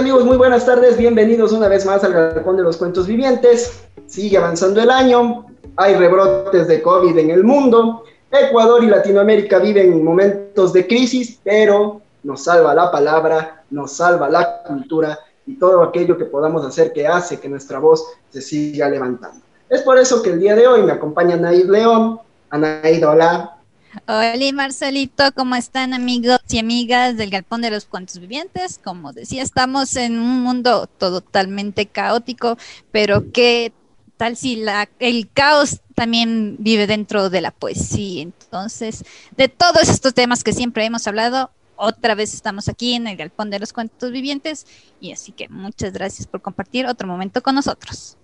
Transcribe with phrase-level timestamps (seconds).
[0.00, 0.96] Amigos, muy buenas tardes.
[0.96, 3.82] Bienvenidos una vez más al Galpón de los Cuentos Vivientes.
[4.06, 5.44] Sigue avanzando el año.
[5.76, 8.04] Hay rebrotes de COVID en el mundo.
[8.30, 14.62] Ecuador y Latinoamérica viven momentos de crisis, pero nos salva la palabra, nos salva la
[14.62, 19.44] cultura y todo aquello que podamos hacer que hace que nuestra voz se siga levantando.
[19.68, 22.20] Es por eso que el día de hoy me acompaña Anaid León.
[22.48, 23.59] Anaid, hola.
[24.06, 28.78] Hola Marcelito, ¿cómo están amigos y amigas del Galpón de los Cuantos Vivientes?
[28.78, 32.56] Como decía, estamos en un mundo totalmente caótico,
[32.92, 33.72] pero ¿qué
[34.16, 38.22] tal si la, el caos también vive dentro de la poesía?
[38.22, 39.04] Entonces,
[39.36, 43.50] de todos estos temas que siempre hemos hablado, otra vez estamos aquí en el Galpón
[43.50, 44.68] de los Cuentos Vivientes
[45.00, 48.16] y así que muchas gracias por compartir otro momento con nosotros.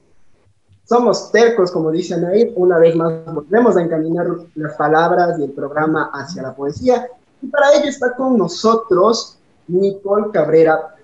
[0.88, 5.50] Somos tercos, como dice Anair, una vez más volvemos a encaminar las palabras y el
[5.50, 7.08] programa hacia la poesía
[7.42, 10.94] y para ello está con nosotros Nicole Cabrera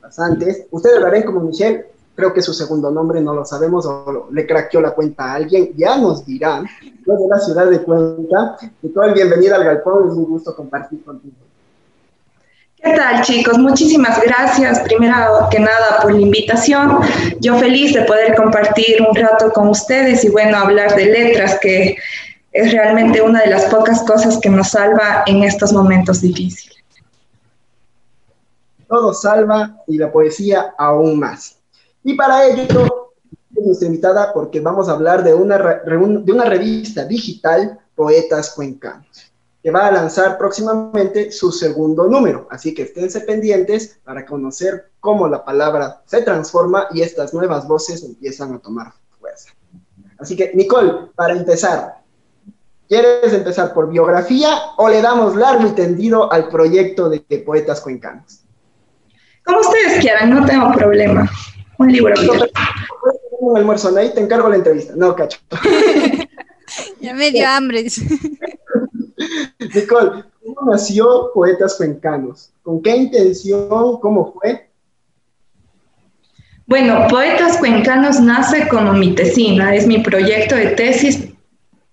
[0.00, 0.66] Pasantes.
[0.72, 4.44] Ustedes la ven como Michelle, creo que su segundo nombre no lo sabemos o le
[4.44, 6.66] craqueó la cuenta a alguien, ya nos dirán,
[7.06, 8.56] de la ciudad de Cuenca.
[8.82, 11.36] Nicole, bienvenida al Galpón, es un gusto compartir contigo.
[12.80, 13.58] ¿Qué tal chicos?
[13.58, 17.00] Muchísimas gracias primero que nada por la invitación.
[17.40, 21.96] Yo feliz de poder compartir un rato con ustedes y bueno, hablar de letras, que
[22.52, 26.78] es realmente una de las pocas cosas que nos salva en estos momentos difíciles.
[28.86, 31.56] Todo salva y la poesía aún más.
[32.04, 33.12] Y para ello,
[33.50, 39.27] nuestra invitada porque vamos a hablar de una, de una revista digital, Poetas Cuencanos
[39.68, 42.48] que va a lanzar próximamente su segundo número.
[42.50, 48.02] Así que esténse pendientes para conocer cómo la palabra se transforma y estas nuevas voces
[48.02, 49.50] empiezan a tomar fuerza.
[50.18, 51.96] Así que, Nicole, para empezar,
[52.88, 54.48] ¿quieres empezar por biografía
[54.78, 58.40] o le damos largo y tendido al proyecto de, Poetas Cuencanos?
[59.44, 61.30] Como ustedes quieran, no tengo problema.
[61.76, 62.14] Un libro.
[63.40, 64.94] Un almuerzo, ahí te encargo la entrevista.
[64.96, 65.40] No, cacho.
[67.02, 67.84] ya me dio hambre.
[69.74, 72.50] Nicole, ¿cómo nació Poetas Cuencanos?
[72.62, 73.98] ¿Con qué intención?
[74.00, 74.68] ¿Cómo fue?
[76.66, 81.28] Bueno, Poetas Cuencanos nace como mi tesina, es mi proyecto de tesis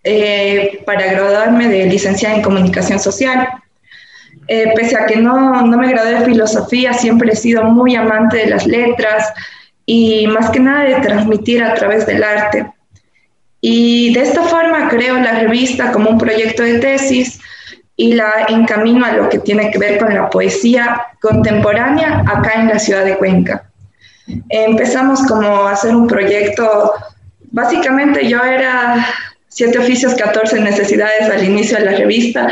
[0.04, 3.48] eh, para graduarme de licenciada en comunicación social.
[4.48, 8.38] Eh, pese a que no, no me gradué de filosofía, siempre he sido muy amante
[8.38, 9.34] de las letras
[9.86, 12.72] y más que nada de transmitir a través del arte.
[13.68, 17.40] Y de esta forma creo la revista como un proyecto de tesis
[17.96, 22.68] y la encamino a lo que tiene que ver con la poesía contemporánea acá en
[22.68, 23.68] la ciudad de Cuenca.
[24.50, 26.94] Empezamos como a hacer un proyecto,
[27.50, 29.04] básicamente yo era
[29.48, 32.48] siete oficios, 14 necesidades al inicio de la revista,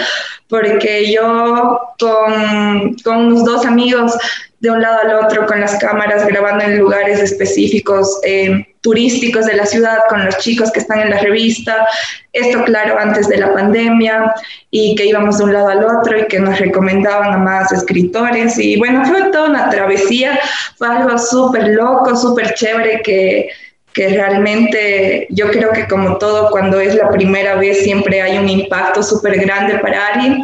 [0.50, 4.18] porque yo con, unos dos amigos
[4.62, 9.56] de un lado al otro con las cámaras grabando en lugares específicos eh, turísticos de
[9.56, 11.88] la ciudad con los chicos que están en la revista.
[12.34, 14.36] Esto claro antes de la pandemia
[14.70, 18.60] y que íbamos de un lado al otro y que nos recomendaban a más escritores.
[18.60, 20.38] Y bueno, fue toda una travesía,
[20.78, 23.50] fue algo súper loco, súper chévere que,
[23.94, 28.50] que realmente yo creo que como todo cuando es la primera vez siempre hay un
[28.50, 30.44] impacto súper grande para alguien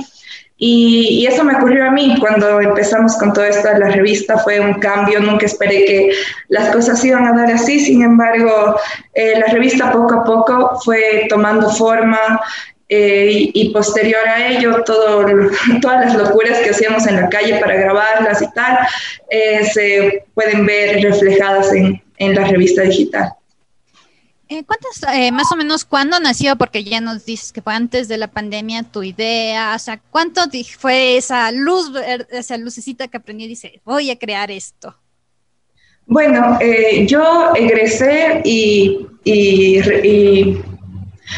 [0.61, 4.59] y, eso me ocurrió a mí cuando empezamos con todo esto de la revista, fue
[4.59, 6.11] un cambio, nunca esperé que
[6.49, 8.75] las cosas iban a dar así, sin embargo,
[9.13, 12.41] eh, la revista poco a poco fue tomando forma
[12.89, 15.25] eh, y, posterior a ello, todo,
[15.81, 18.79] todas las locuras que hacíamos en la calle para grabarlas y tal,
[19.29, 23.31] eh, se pueden ver reflejadas en, en la revista digital.
[24.51, 26.55] Eh, ¿Cuántas, eh, más o menos, cuándo nació?
[26.55, 30.41] Porque ya nos dices que fue antes de la pandemia tu idea, o sea, ¿cuánto
[30.79, 31.91] fue esa luz,
[32.31, 34.95] esa lucecita que aprendí y dice, voy a crear esto?
[36.07, 40.63] Bueno, eh, yo egresé y, y, y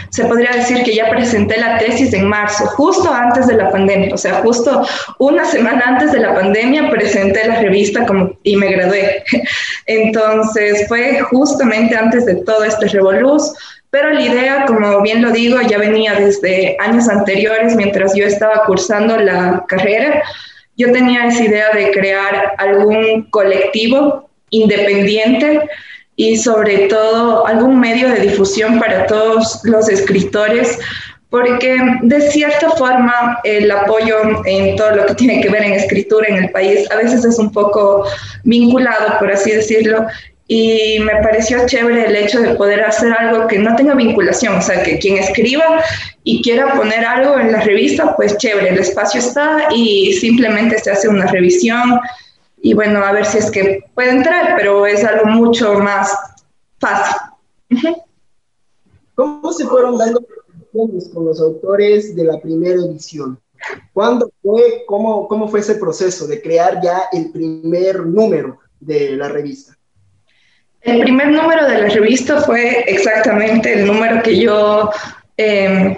[0.09, 4.13] se podría decir que ya presenté la tesis en marzo, justo antes de la pandemia,
[4.13, 4.85] o sea, justo
[5.19, 9.23] una semana antes de la pandemia presenté la revista como, y me gradué.
[9.85, 13.53] Entonces fue justamente antes de todo este revoluz
[13.91, 18.63] pero la idea, como bien lo digo, ya venía desde años anteriores, mientras yo estaba
[18.65, 20.23] cursando la carrera.
[20.77, 25.67] Yo tenía esa idea de crear algún colectivo independiente
[26.21, 30.77] y sobre todo algún medio de difusión para todos los escritores,
[31.31, 36.27] porque de cierta forma el apoyo en todo lo que tiene que ver en escritura
[36.27, 38.06] en el país a veces es un poco
[38.44, 40.06] vinculado, por así decirlo,
[40.47, 44.62] y me pareció chévere el hecho de poder hacer algo que no tenga vinculación, o
[44.62, 45.83] sea, que quien escriba
[46.23, 50.91] y quiera poner algo en la revista, pues chévere, el espacio está y simplemente se
[50.91, 52.00] hace una revisión
[52.61, 56.15] y bueno, a ver si es que puede entrar, pero es algo mucho más
[56.79, 57.15] fácil.
[59.15, 60.23] ¿Cómo se fueron dando
[60.71, 63.39] con los autores de la primera edición?
[63.93, 69.29] ¿Cuándo fue, cómo, cómo fue ese proceso de crear ya el primer número de la
[69.29, 69.77] revista?
[70.81, 74.89] El primer número de la revista fue exactamente el número que yo
[75.37, 75.95] em,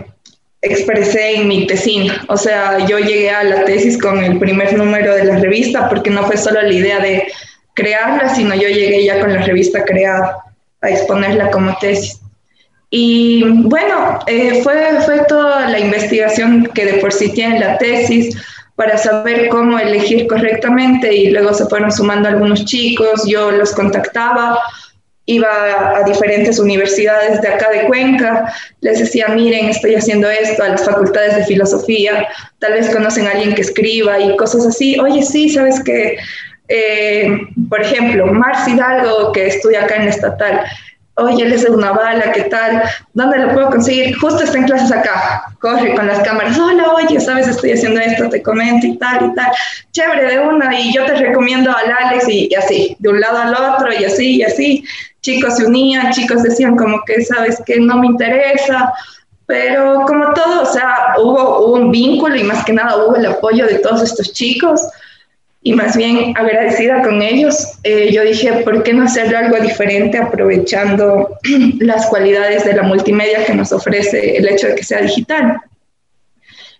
[0.63, 2.23] expresé en mi tesina.
[2.29, 6.09] O sea, yo llegué a la tesis con el primer número de la revista porque
[6.09, 7.27] no fue solo la idea de
[7.75, 10.37] crearla, sino yo llegué ya con la revista creada
[10.81, 12.19] a exponerla como tesis.
[12.89, 18.37] Y bueno, eh, fue, fue toda la investigación que de por sí tiene la tesis
[18.75, 24.59] para saber cómo elegir correctamente y luego se fueron sumando algunos chicos, yo los contactaba,
[25.25, 30.69] iba a diferentes universidades de acá de Cuenca, les decía, miren, estoy haciendo esto, a
[30.69, 32.27] las facultades de filosofía,
[32.59, 36.17] tal vez conocen a alguien que escriba y cosas así, oye, sí, sabes que,
[36.67, 37.37] eh,
[37.69, 40.61] por ejemplo, Mars Hidalgo, que estudia acá en la estatal,
[41.15, 42.83] oye, él es de una bala, ¿qué tal?
[43.13, 44.17] ¿Dónde lo puedo conseguir?
[44.17, 48.29] Justo está en clases acá, corre con las cámaras, hola, oye, sabes, estoy haciendo esto,
[48.29, 49.51] te comento y tal y tal,
[49.91, 53.37] chévere de una, y yo te recomiendo al Alex y, y, así, de un lado
[53.37, 54.83] al otro y así y así.
[55.21, 58.91] Chicos se unían, chicos decían como que, sabes, que no me interesa,
[59.45, 63.25] pero como todo, o sea, hubo, hubo un vínculo y más que nada hubo el
[63.25, 64.81] apoyo de todos estos chicos
[65.65, 70.17] y más bien agradecida con ellos, eh, yo dije, ¿por qué no hacerlo algo diferente
[70.17, 71.37] aprovechando
[71.79, 75.61] las cualidades de la multimedia que nos ofrece el hecho de que sea digital?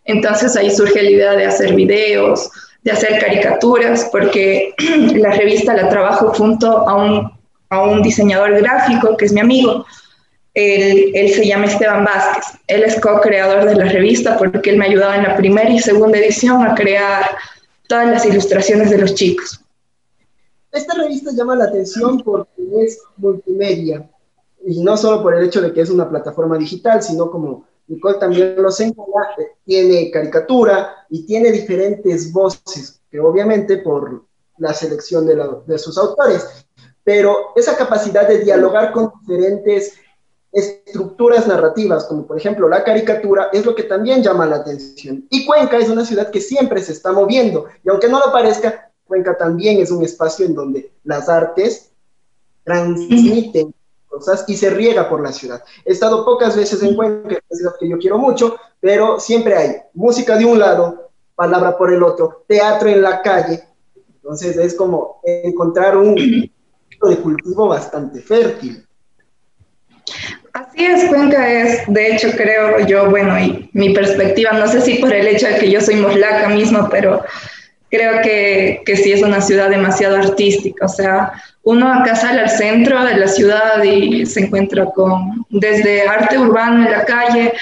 [0.03, 2.51] Entonces ahí surge la idea de hacer videos,
[2.83, 4.73] de hacer caricaturas, porque
[5.15, 7.31] la revista la trabajo junto a un,
[7.69, 9.85] a un diseñador gráfico que es mi amigo.
[10.55, 12.59] Él, él se llama Esteban Vázquez.
[12.67, 16.17] Él es co-creador de la revista porque él me ayudaba en la primera y segunda
[16.19, 17.31] edición a crear
[17.87, 19.59] todas las ilustraciones de los chicos.
[20.71, 22.49] Esta revista llama la atención porque
[22.81, 24.09] es multimedia,
[24.65, 28.17] y no solo por el hecho de que es una plataforma digital, sino como Nicole
[28.17, 29.35] también lo señala,
[29.65, 34.25] tiene caricatura y tiene diferentes voces, que obviamente por
[34.57, 36.65] la selección de, la, de sus autores,
[37.03, 39.93] pero esa capacidad de dialogar con diferentes
[40.53, 45.25] estructuras narrativas, como por ejemplo la caricatura, es lo que también llama la atención.
[45.29, 48.91] Y Cuenca es una ciudad que siempre se está moviendo, y aunque no lo parezca,
[49.05, 51.91] Cuenca también es un espacio en donde las artes
[52.63, 53.73] transmiten
[54.07, 55.63] cosas y se riega por la ciudad.
[55.83, 59.55] He estado pocas veces en Cuenca, es una ciudad que yo quiero mucho, pero siempre
[59.55, 63.63] hay música de un lado, palabra por el otro, teatro en la calle,
[64.15, 68.87] entonces es como encontrar un de cultivo bastante fértil.
[70.53, 74.95] Así es, Cuenca es, de hecho creo yo, bueno, y mi perspectiva, no sé si
[74.95, 77.23] por el hecho de que yo soy moslaca mismo, pero
[77.89, 81.33] creo que, que sí es una ciudad demasiado artística, o sea,
[81.63, 86.85] uno acá sale al centro de la ciudad y se encuentra con desde arte urbano
[86.85, 87.53] en la calle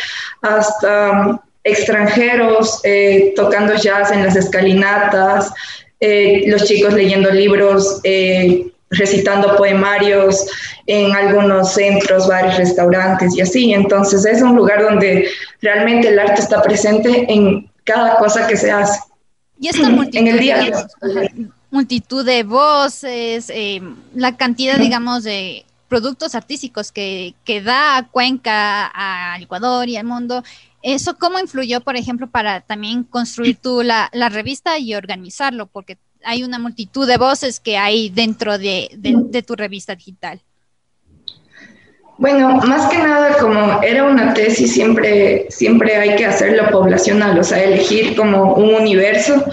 [0.41, 5.53] hasta extranjeros eh, tocando jazz en las escalinatas,
[5.99, 10.45] eh, los chicos leyendo libros, eh, recitando poemarios
[10.85, 13.73] en algunos centros, bares, restaurantes y así.
[13.73, 15.27] Entonces es un lugar donde
[15.61, 18.99] realmente el arte está presente en cada cosa que se hace.
[19.59, 20.71] Y esta multitud, en el día
[21.71, 23.81] multitud de voces, eh,
[24.13, 30.43] la cantidad, digamos, de productos artísticos que, que da Cuenca al Ecuador y al mundo,
[30.81, 35.67] ¿eso cómo influyó, por ejemplo, para también construir tú la, la revista y organizarlo?
[35.67, 40.39] Porque hay una multitud de voces que hay dentro de, de, tu revista digital.
[42.17, 47.43] Bueno, más que nada, como era una tesis, siempre, siempre hay que hacerlo poblacional, o
[47.43, 49.43] sea, elegir como un universo.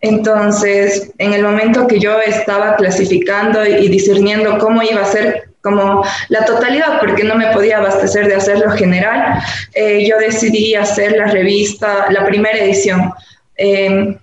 [0.00, 6.04] Entonces, en el momento que yo estaba clasificando y discerniendo cómo iba a ser como
[6.28, 9.40] la totalidad, porque no me podía abastecer de hacerlo general,
[9.74, 13.12] eh, yo decidí hacer la revista, la primera edición.
[13.56, 14.16] Eh,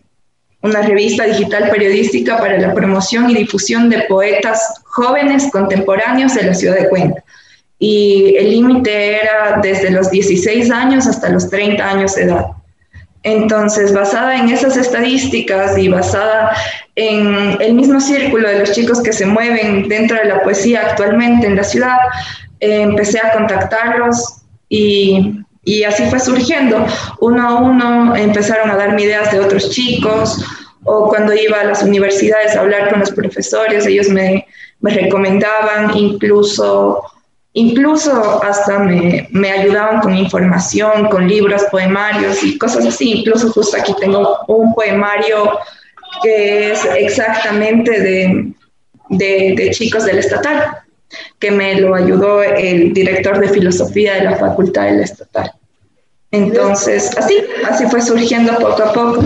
[0.64, 6.54] una revista digital periodística para la promoción y difusión de poetas jóvenes contemporáneos de la
[6.54, 7.24] ciudad de Cuenca.
[7.80, 12.46] y el límite era desde los 16 años hasta los 30 años de edad.
[13.24, 16.56] Entonces, basada en esas estadísticas y basada
[16.96, 21.48] en el mismo círculo de los chicos que se mueven dentro de la poesía actualmente
[21.48, 21.98] en la ciudad,
[22.62, 26.86] eh, empecé a contactarlos y, y, así fue surgiendo.
[27.20, 30.44] Uno a uno empezaron a darme ideas de otros chicos
[30.84, 34.46] o cuando iba a las universidades a hablar con los profesores, ellos me,
[34.82, 37.02] me recomendaban, incluso
[37.56, 43.20] Incluso hasta me, me, ayudaban con información, con libros, poemarios y cosas así.
[43.20, 45.60] Incluso justo aquí tengo un poemario
[46.24, 48.54] que es exactamente de,
[49.10, 50.83] de, de chicos del estatal,
[51.40, 55.52] que me lo ayudó el director de filosofía de la facultad del estatal.
[56.32, 59.22] Entonces, así, así fue surgiendo poco a poco.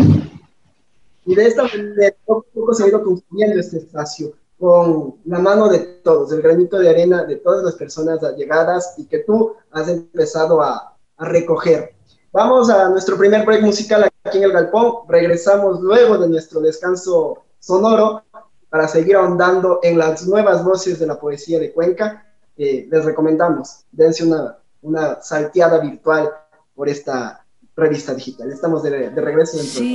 [1.25, 5.39] Y de esta manera, poco a poco se ha ido construyendo este espacio con la
[5.39, 9.53] mano de todos, el granito de arena de todas las personas allegadas y que tú
[9.71, 11.93] has empezado a, a recoger.
[12.31, 15.07] Vamos a nuestro primer break musical aquí en el Galpón.
[15.07, 18.23] Regresamos luego de nuestro descanso sonoro
[18.69, 22.25] para seguir ahondando en las nuevas voces de la poesía de Cuenca.
[22.57, 26.31] Eh, les recomendamos, dense una, una salteada virtual
[26.75, 27.45] por esta
[27.75, 28.51] revista digital.
[28.51, 29.87] Estamos de, de regreso dentro de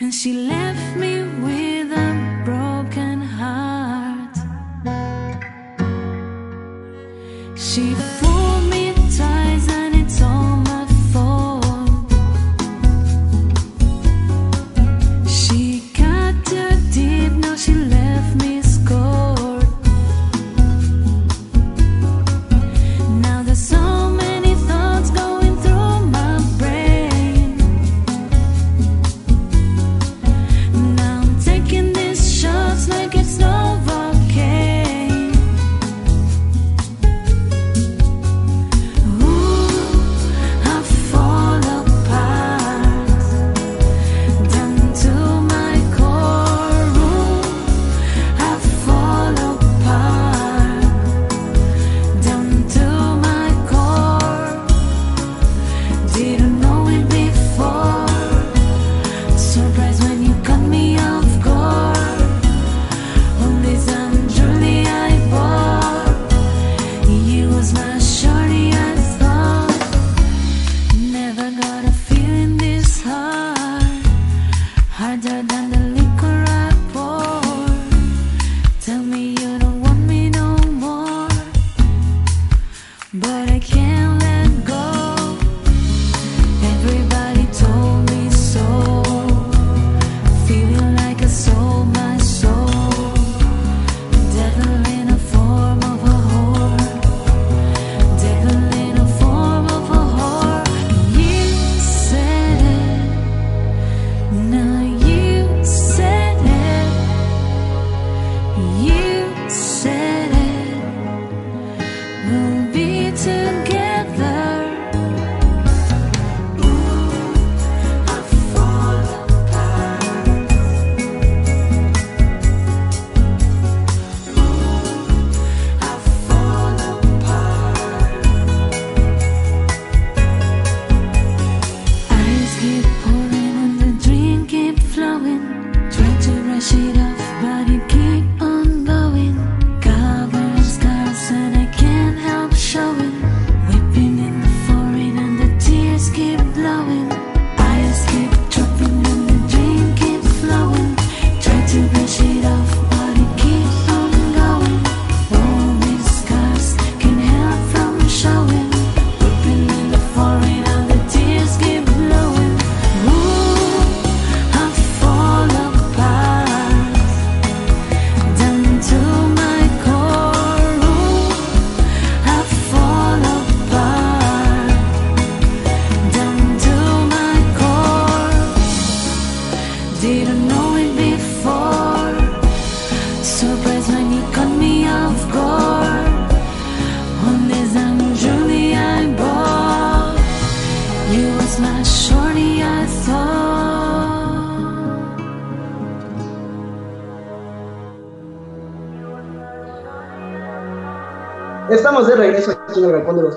[0.00, 4.34] and she left me with a broken heart.
[7.56, 7.94] She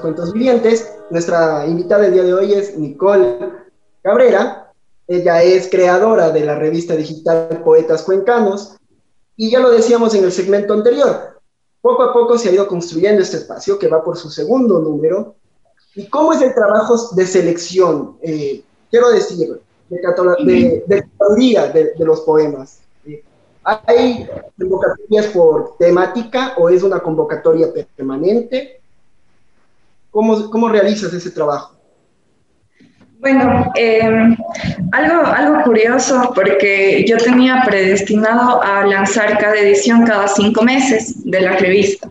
[0.01, 0.91] Cuentos Vivientes.
[1.12, 3.38] Nuestra invitada el día de hoy es Nicole
[4.01, 4.74] Cabrera.
[5.08, 8.77] Ella es creadora de la revista digital Poetas Cuencanos
[9.36, 11.39] y ya lo decíamos en el segmento anterior,
[11.81, 15.36] poco a poco se ha ido construyendo este espacio que va por su segundo número.
[15.96, 18.17] ¿Y cómo es el trabajo de selección?
[18.22, 22.79] Eh, quiero decir, de, de, de de, de los poemas.
[23.05, 23.24] Eh,
[23.63, 24.27] ¿Hay
[24.58, 28.80] convocatorias por temática o es una convocatoria permanente?
[30.12, 31.82] ¿Cómo, cómo realizas ese trabajo?
[33.22, 34.36] Bueno, eh,
[34.91, 41.41] algo, algo curioso porque yo tenía predestinado a lanzar cada edición cada cinco meses de
[41.41, 42.10] la revista,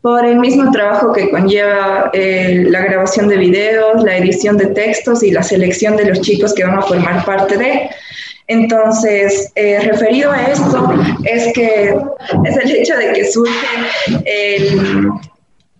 [0.00, 5.22] por el mismo trabajo que conlleva eh, la grabación de videos, la edición de textos
[5.22, 7.88] y la selección de los chicos que van a formar parte de.
[8.48, 11.94] Entonces, eh, referido a esto, es que
[12.44, 13.66] es el hecho de que surge
[14.24, 15.12] el,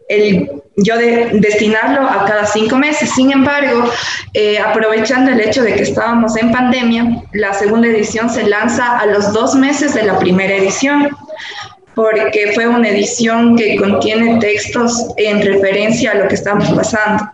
[0.09, 3.10] el yo de, destinarlo a cada cinco meses.
[3.10, 3.84] Sin embargo,
[4.34, 9.06] eh, aprovechando el hecho de que estábamos en pandemia, la segunda edición se lanza a
[9.06, 11.10] los dos meses de la primera edición,
[11.94, 17.30] porque fue una edición que contiene textos en referencia a lo que estamos pasando.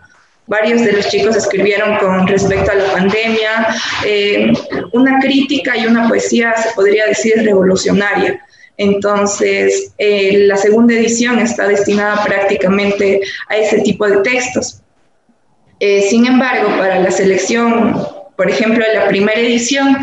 [0.47, 3.67] Varios de los chicos escribieron con respecto a la pandemia,
[4.03, 4.51] eh,
[4.93, 8.43] una crítica y una poesía, se podría decir, revolucionaria.
[8.79, 13.19] Entonces, eh, la segunda edición está destinada prácticamente
[13.49, 14.81] a ese tipo de textos.
[15.81, 18.01] Eh, sin embargo, para la selección,
[18.37, 19.97] por ejemplo, de la primera edición,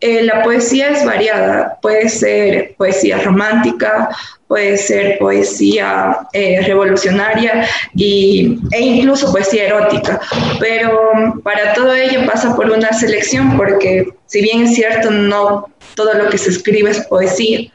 [0.00, 1.78] eh, la poesía es variada.
[1.80, 4.08] Puede ser poesía romántica,
[4.48, 7.64] puede ser poesía revolucionaria
[7.94, 10.20] y, e incluso poesía erótica.
[10.58, 15.70] Pero um, para todo ello pasa por una selección porque, si bien es cierto, no
[15.94, 17.70] todo lo que se escribe es poesía.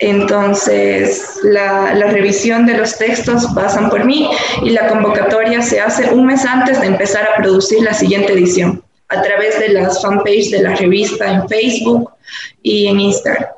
[0.00, 4.30] Entonces, la, revisión de los textos pasan por mí
[4.62, 8.82] y la convocatoria se hace un mes antes de empezar a producir la siguiente edición,
[9.08, 12.12] a través de las fanpages de la revista en Facebook
[12.62, 13.57] y en Instagram.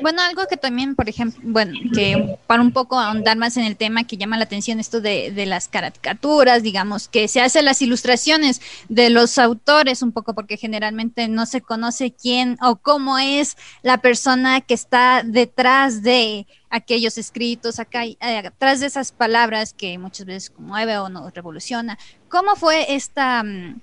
[0.00, 3.76] Bueno, algo que también, por ejemplo, bueno, que para un poco ahondar más en el
[3.76, 7.80] tema que llama la atención esto de, de, las caricaturas, digamos, que se hacen las
[7.82, 13.56] ilustraciones de los autores un poco porque generalmente no se conoce quién o cómo es
[13.82, 19.98] la persona que está detrás de aquellos escritos, acá, eh, atrás de esas palabras que
[19.98, 21.98] muchas veces conmueve o nos revoluciona.
[22.28, 23.42] ¿Cómo fue esta...
[23.42, 23.80] Um,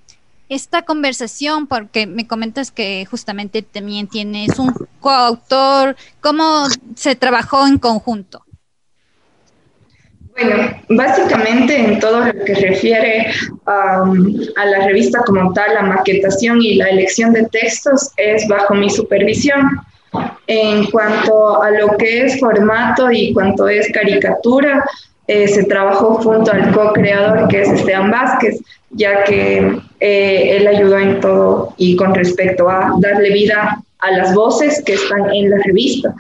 [0.50, 7.78] esta conversación, porque me comentas que justamente también tienes un coautor, ¿cómo se trabajó en
[7.78, 8.44] conjunto?
[10.40, 13.32] Bueno, básicamente en todo lo que refiere
[13.66, 18.76] um, a la revista como tal, la maquetación y la elección de textos es bajo
[18.76, 19.80] mi supervisión.
[20.46, 24.86] En cuanto a lo que es formato y cuanto es caricatura,
[25.28, 28.60] eh, se trabajó junto al co-creador que es Esteban Vázquez,
[28.92, 34.34] ya que eh, él ayudó en todo y con respecto a darle vida a las
[34.36, 36.14] voces que están en la revista.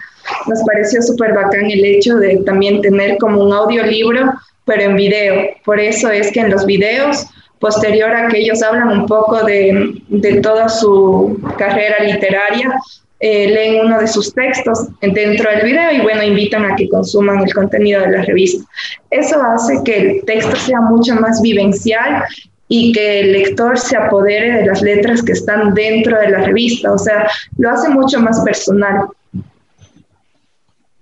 [0.48, 4.34] Nos pareció súper bacán el hecho de también tener como un audiolibro,
[4.66, 5.50] pero en video.
[5.64, 7.28] Por eso es que en los videos,
[7.60, 12.74] posterior a que ellos hablan un poco de, de toda su carrera literaria,
[13.20, 17.40] eh, leen uno de sus textos dentro del video y bueno, invitan a que consuman
[17.44, 18.64] el contenido de la revista.
[19.10, 22.24] Eso hace que el texto sea mucho más vivencial
[22.68, 26.92] y que el lector se apodere de las letras que están dentro de la revista,
[26.92, 29.08] o sea, lo hace mucho más personal.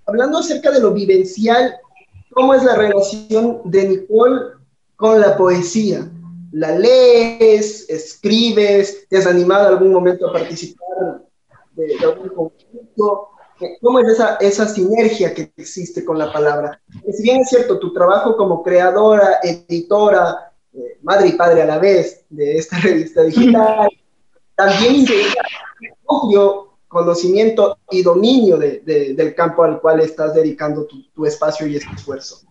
[0.06, 1.76] Hablando acerca de lo vivencial,
[2.32, 4.42] ¿cómo es la relación de Nicole
[4.96, 6.08] con la poesía?
[6.52, 11.24] ¿La lees, escribes, te has animado algún momento a participar
[11.72, 13.30] de, algún conflicto?
[13.82, 16.80] ¿Cómo es esa, esa sinergia que existe con la palabra?
[17.12, 21.80] Si bien es cierto, tu trabajo como creadora, editora, eh, madre y padre a la
[21.80, 23.90] vez de esta revista digital,
[24.56, 25.06] también
[26.06, 31.68] obvio conocimiento y dominio de, de, del campo al cual estás dedicando tu, tu espacio
[31.68, 32.42] y este esfuerzo.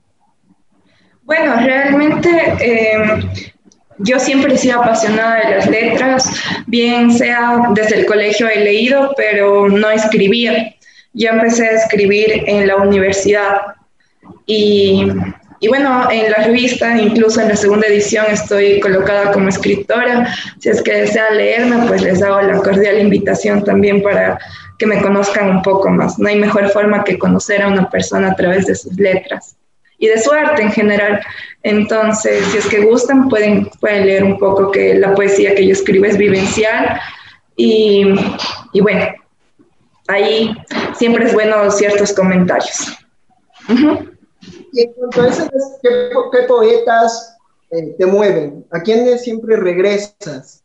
[1.22, 2.28] Bueno, realmente
[2.60, 3.46] eh,
[3.98, 6.30] yo siempre he sido apasionada de las letras,
[6.66, 10.74] bien sea desde el colegio he leído, pero no escribía.
[11.14, 13.58] Yo empecé a escribir en la universidad
[14.46, 15.08] y,
[15.64, 20.28] y, bueno, en la revista, incluso en la segunda edición, estoy colocada como escritora.
[20.58, 24.38] Si es que desean leerme, pues les hago la cordial invitación también para
[24.78, 26.18] que me conozcan un poco más.
[26.18, 29.56] No hay mejor forma que conocer a una persona a través de sus letras
[29.96, 31.22] y de su arte en general.
[31.62, 35.72] Entonces, si es que gustan, pueden, pueden leer un poco que la poesía que yo
[35.72, 37.00] escribo es vivencial
[37.56, 38.04] y,
[38.74, 39.06] y bueno,
[40.08, 40.54] ahí
[40.94, 42.98] siempre es bueno ciertos comentarios.
[43.70, 44.13] Uh -huh.
[44.74, 47.36] ¿Qué, poetas
[47.70, 48.64] eh, te mueven?
[48.70, 50.62] ¿A quiénes siempre regresas?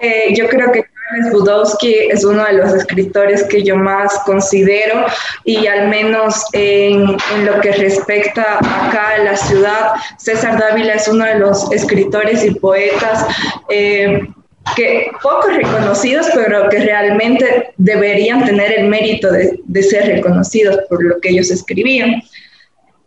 [0.00, 5.06] Eh, yo creo que Carles Budowski es uno de los escritores que yo más considero
[5.44, 11.06] y al menos en, en lo que respecta acá a la ciudad, César Dávila es
[11.06, 13.24] uno de los escritores y poetas
[13.68, 14.28] eh,
[14.76, 21.20] que poco reconocidos, pero que realmente deberían tener el mérito de, ser reconocidos por lo
[21.20, 22.22] que ellos escribían.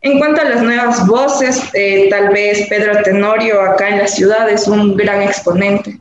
[0.02, 4.50] En cuanto a las nuevas voces, eh, tal vez Pedro Tenorio acá en la ciudad
[4.50, 6.00] es un gran exponente.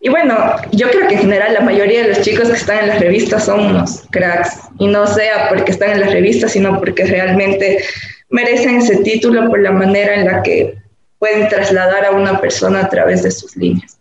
[0.00, 0.34] Y bueno,
[0.72, 3.44] yo creo que en general la mayoría de los chicos que están en las revistas
[3.44, 4.56] son unos cracks.
[4.78, 7.84] Y no sea porque están en las revistas, sino porque realmente
[8.30, 10.76] merecen ese título por la manera en la que
[11.18, 13.97] pueden trasladar a una persona a través de sus líneas.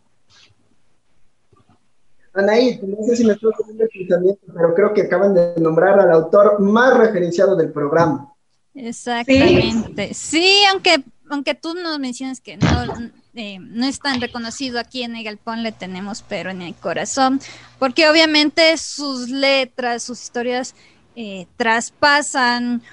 [2.38, 6.00] Anaí, no sé si me estoy poniendo el pensamiento, pero creo que acaban de nombrar
[6.00, 8.32] al autor más referenciado del programa.
[8.76, 10.14] Exactamente.
[10.14, 15.16] Sí, aunque, aunque tú nos mencionas que no, eh, no es tan reconocido aquí en
[15.16, 17.42] el Galpón, le tenemos pero en el corazón,
[17.80, 20.76] porque obviamente sus letras, sus historias
[21.16, 22.84] eh, traspasan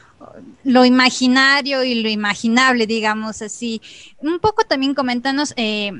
[0.64, 3.82] lo imaginario y lo imaginable, digamos así.
[4.18, 5.92] Un poco también coméntanos eh,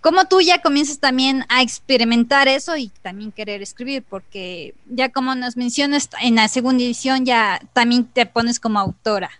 [0.00, 5.34] cómo tú ya comienzas también a experimentar eso y también querer escribir, porque ya como
[5.34, 9.30] nos mencionas, en la segunda edición ya también te pones como autora.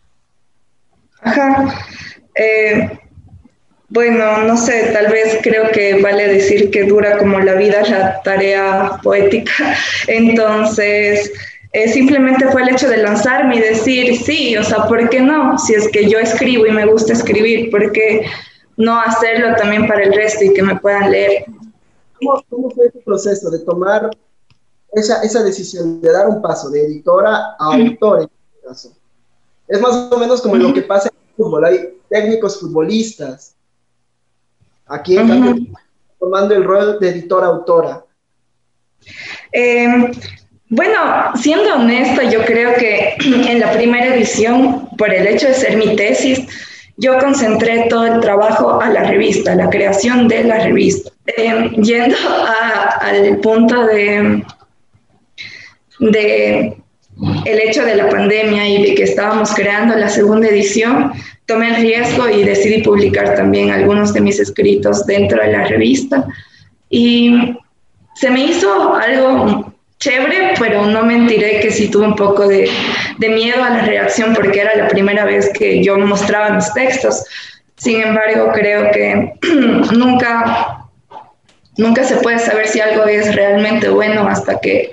[1.22, 1.74] Ajá.
[2.34, 2.98] Eh,
[3.88, 8.22] bueno, no sé, tal vez creo que vale decir que dura como la vida la
[8.22, 9.52] tarea poética.
[10.06, 11.32] Entonces,
[11.72, 15.58] eh, simplemente fue el hecho de lanzarme y decir, sí, o sea, ¿por qué no?
[15.58, 18.22] Si es que yo escribo y me gusta escribir, ¿por qué
[18.76, 21.44] no hacerlo también para el resto y que me puedan leer?
[22.18, 24.10] ¿Cómo, cómo fue tu proceso de tomar
[24.92, 28.92] esa, esa decisión de dar un paso de editora a autor en este caso?
[29.68, 31.64] Es más o menos como lo que pasa en el fútbol.
[31.64, 33.54] Hay técnicos futbolistas.
[34.86, 35.66] Aquí en cambio,
[36.18, 38.04] tomando el rol de editora-autora.
[39.52, 40.10] Eh,
[40.68, 40.98] bueno,
[41.36, 45.96] siendo honesta, yo creo que en la primera edición, por el hecho de ser mi
[45.96, 46.46] tesis,
[47.00, 51.10] yo concentré todo el trabajo a la revista, a la creación de la revista.
[51.26, 54.42] Eh, yendo a- al punto de,
[56.00, 56.76] de
[57.44, 61.12] el hecho de la pandemia y de que estábamos creando la segunda edición,
[61.46, 66.26] tomé el riesgo y decidí publicar también algunos de mis escritos dentro de la revista.
[66.88, 67.56] Y
[68.14, 69.69] se me hizo algo
[70.00, 72.68] chévere, pero no mentiré que sí tuve un poco de,
[73.18, 77.24] de miedo a la reacción porque era la primera vez que yo mostraba mis textos.
[77.76, 79.34] Sin embargo, creo que
[79.92, 80.86] nunca,
[81.76, 84.90] nunca se puede saber si algo es realmente bueno hasta que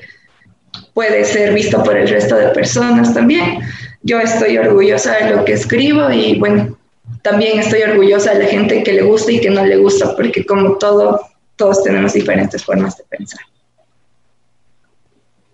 [0.93, 3.59] puede ser visto por el resto de personas también.
[4.03, 6.77] Yo estoy orgullosa de lo que escribo y bueno,
[7.21, 10.45] también estoy orgullosa de la gente que le gusta y que no le gusta, porque
[10.45, 11.21] como todo,
[11.55, 13.41] todos tenemos diferentes formas de pensar.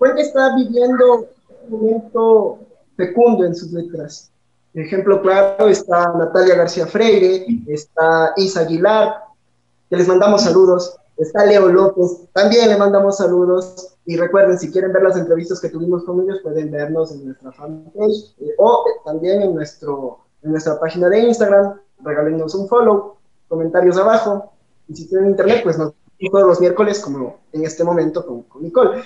[0.06, 1.28] Está viviendo
[1.70, 2.60] un momento
[2.98, 4.32] fecundo en sus letras.
[4.74, 9.16] Ejemplo claro está Natalia García Freire, está Isa Aguilar,
[9.90, 13.96] que les mandamos saludos, está Leo López, también le mandamos saludos.
[14.06, 17.52] Y recuerden, si quieren ver las entrevistas que tuvimos con ellos, pueden vernos en nuestra
[17.54, 21.80] fanpage eh, o también en, nuestro, en nuestra página de Instagram.
[22.02, 23.16] Regálenos un follow,
[23.48, 24.52] comentarios abajo.
[24.90, 28.42] Y si tienen internet, pues nos vemos todos los miércoles, como en este momento con,
[28.44, 29.04] con Nicole.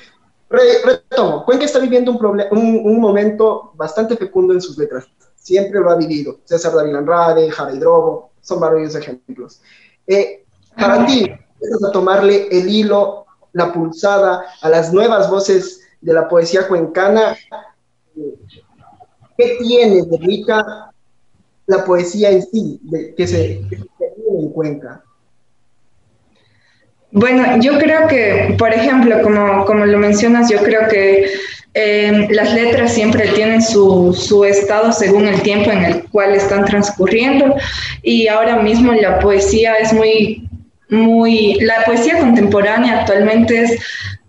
[0.49, 5.05] Re- retomo, Cuenca está viviendo un, un, un momento bastante fecundo en sus letras.
[5.35, 6.39] Siempre lo ha vivido.
[6.45, 9.61] César David Andrade, Jara Hidrobo, son varios ejemplos.
[10.05, 10.45] Eh,
[10.77, 16.27] para ti, empiezas a tomarle el hilo, la pulsada a las nuevas voces de la
[16.29, 17.35] poesía cuencana.
[19.37, 20.91] ¿Qué tiene de rica
[21.65, 23.83] la poesía en sí, de- que se que?
[27.11, 31.25] Bueno, yo creo que, por ejemplo, como, como lo mencionas, yo creo que
[31.73, 36.65] eh, las letras siempre tienen su, su estado según el tiempo en el cual están
[36.65, 37.55] transcurriendo
[38.03, 40.47] y ahora mismo la poesía es muy,
[40.89, 43.79] muy, la poesía contemporánea actualmente es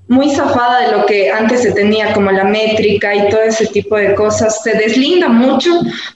[0.07, 3.97] muy zafada de lo que antes se tenía como la métrica y todo ese tipo
[3.97, 4.63] de cosas.
[4.63, 5.71] Se deslinda mucho,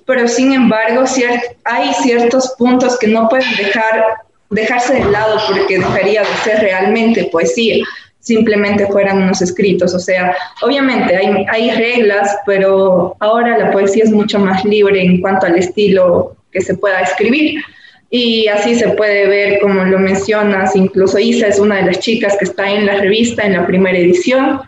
[0.06, 4.04] pero sin embargo cier- hay ciertos puntos que no pueden dejar,
[4.52, 7.84] dejarse de lado porque dejaría de ser realmente poesía,
[8.20, 9.94] simplemente fueran unos escritos.
[9.94, 15.20] O sea, obviamente hay, hay reglas, pero ahora la poesía es mucho más libre en
[15.20, 17.62] cuanto al estilo que se pueda escribir.
[18.10, 22.36] Y así se puede ver, como lo mencionas, incluso Isa es una de las chicas
[22.38, 24.60] que está en la revista en la primera edición.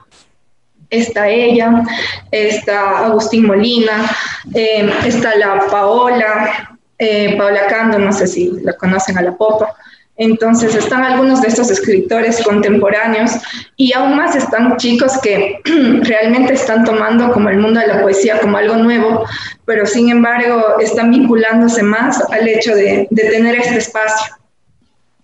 [0.88, 1.82] Está ella,
[2.30, 4.10] está Agustín Molina,
[4.54, 9.74] eh, está la Paola, eh, Paola Cando, no sé si la conocen a la popa.
[10.16, 13.32] Entonces están algunos de estos escritores contemporáneos
[13.76, 15.58] y aún más están chicos que
[16.02, 19.24] realmente están tomando como el mundo de la poesía como algo nuevo,
[19.64, 24.36] pero sin embargo están vinculándose más al hecho de, de tener este espacio.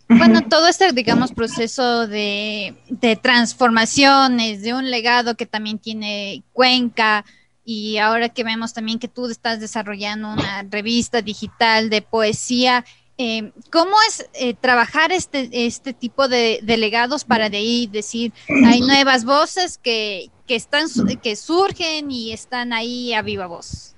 [0.09, 7.25] Bueno, todo este, digamos, proceso de, de transformaciones, de un legado que también tiene Cuenca,
[7.73, 12.85] y ahora que vemos también que tú estás desarrollando una revista digital de poesía,
[13.17, 18.33] eh, ¿cómo es eh, trabajar este, este tipo de, de legados para de ahí decir,
[18.67, 20.89] hay nuevas voces que, que, están,
[21.23, 23.95] que surgen y están ahí a viva voz?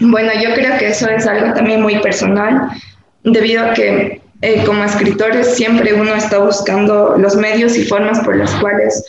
[0.00, 2.70] Bueno, yo creo que eso es algo también muy personal,
[3.22, 8.34] debido a que eh, como escritores siempre uno está buscando los medios y formas por
[8.34, 9.04] las cuales,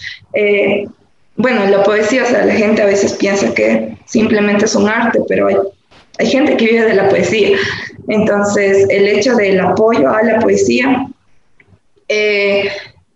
[1.39, 5.21] bueno, la poesía, o sea, la gente a veces piensa que simplemente es un arte,
[5.25, 5.55] pero hay,
[6.17, 7.57] hay gente que vive de la poesía.
[8.09, 11.07] Entonces, el hecho del apoyo a la poesía
[12.09, 12.69] eh,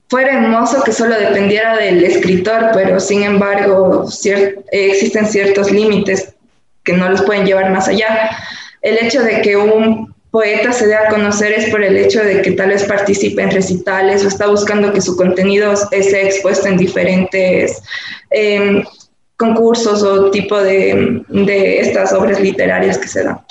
[0.08, 4.08] fuera hermoso que solo dependiera del escritor, pero sin embargo
[4.72, 6.34] existen ciertos límites
[6.86, 8.30] que no los pueden llevar más allá.
[8.82, 12.42] El hecho de que un poeta se dé a conocer es por el hecho de
[12.42, 16.78] que tal vez participe en recitales o está buscando que su contenido sea expuesto en
[16.78, 17.84] diferentes
[18.32, 18.84] eh,
[19.38, 21.24] concursos o tipo de,
[21.80, 23.42] estas obras literarias que se dan.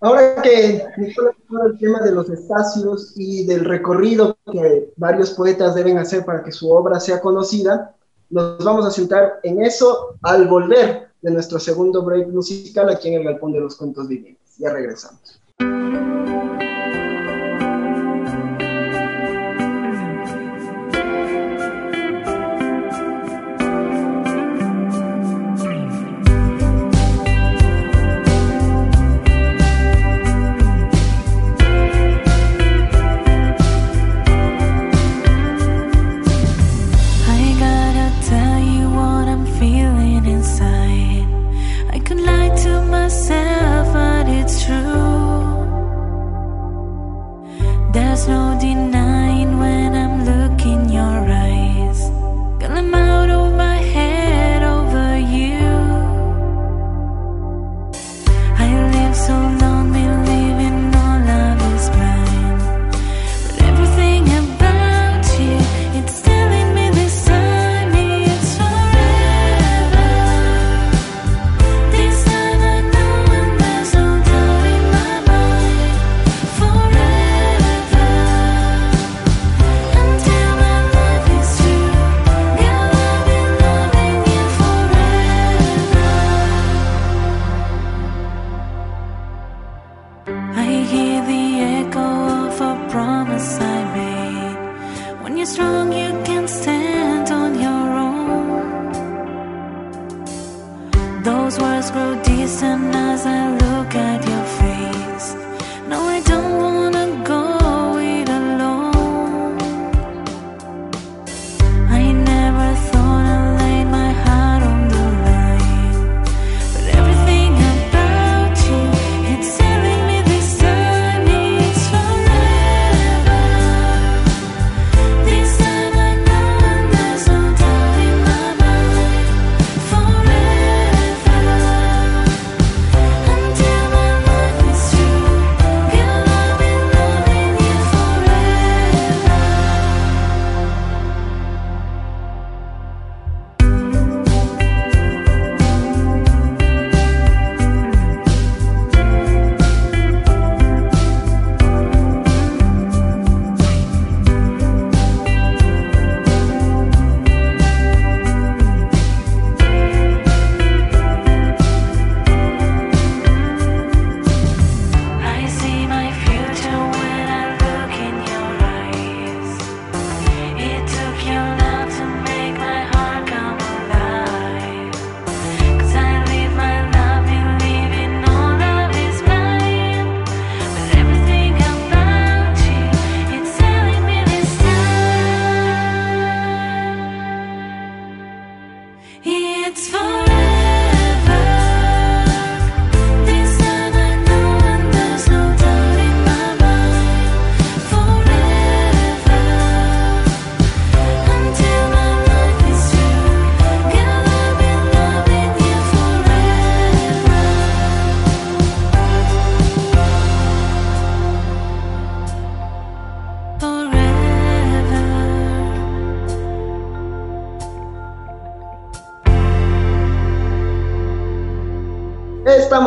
[0.00, 1.34] Ahora que Nicolás
[1.66, 6.52] el tema de los espacios y del recorrido que varios poetas deben hacer para que
[6.52, 7.94] su obra sea conocida,
[8.32, 13.20] nos vamos a centrar en eso al volver de nuestro segundo break musical aquí en
[13.20, 14.56] el Galpón de los Cuentos Vivientes.
[14.58, 15.38] Ya regresamos.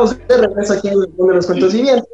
[0.03, 2.10] Estamos de regreso aquí en de los Cuentos Vivientes.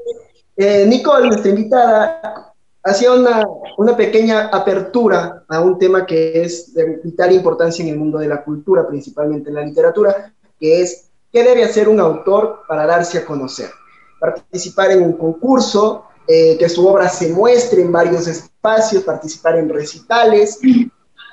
[0.55, 7.01] Eh, Nicole, nuestra invitada, hacía una, una pequeña apertura a un tema que es de
[7.03, 11.43] vital importancia en el mundo de la cultura, principalmente en la literatura, que es qué
[11.43, 13.69] debe hacer un autor para darse a conocer.
[14.19, 19.69] Participar en un concurso, eh, que su obra se muestre en varios espacios, participar en
[19.69, 20.59] recitales.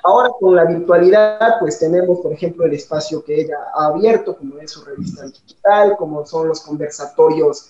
[0.03, 4.57] Ahora con la virtualidad, pues tenemos, por ejemplo, el espacio que ella ha abierto, como
[4.59, 7.69] es su revista digital, como son los conversatorios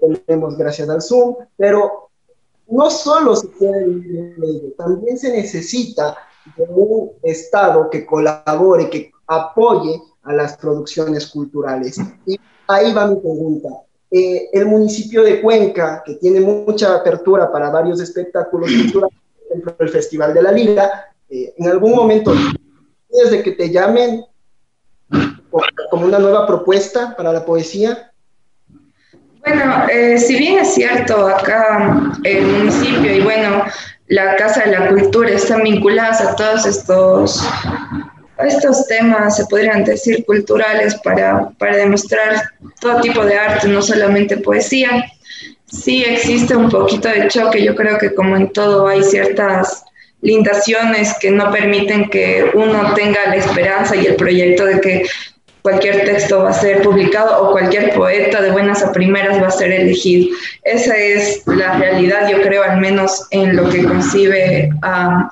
[0.00, 2.10] que tenemos gracias al Zoom, pero
[2.68, 6.16] no solo se puede vivir ello, también se necesita
[6.56, 11.98] de un Estado que colabore, que apoye a las producciones culturales.
[12.26, 13.68] Y ahí va mi pregunta.
[14.10, 19.74] Eh, el municipio de Cuenca, que tiene mucha apertura para varios espectáculos culturales, por ejemplo,
[19.78, 22.34] el Festival de la Lira, eh, en algún momento,
[23.10, 24.24] desde que te llamen
[25.90, 28.08] como- una nueva propuesta para la poesía,
[29.44, 33.64] Bueno, eh, si bien es cierto, acá el municipio y bueno,
[34.06, 37.44] la Casa de la Cultura están vinculadas a todos estos,
[38.38, 44.36] estos temas, se podrían decir, culturales para, para demostrar todo tipo de arte, no solamente
[44.36, 45.04] poesía.
[45.66, 49.84] Sí existe un poquito de choque, yo creo que como en todo hay ciertas
[50.22, 55.02] limitaciones que no permiten que uno tenga la esperanza y el proyecto de que
[55.62, 59.50] cualquier texto va a ser publicado o cualquier poeta de buenas a primeras va a
[59.50, 60.34] ser elegido.
[60.64, 64.70] Esa es la realidad, yo creo, al menos en lo que concibe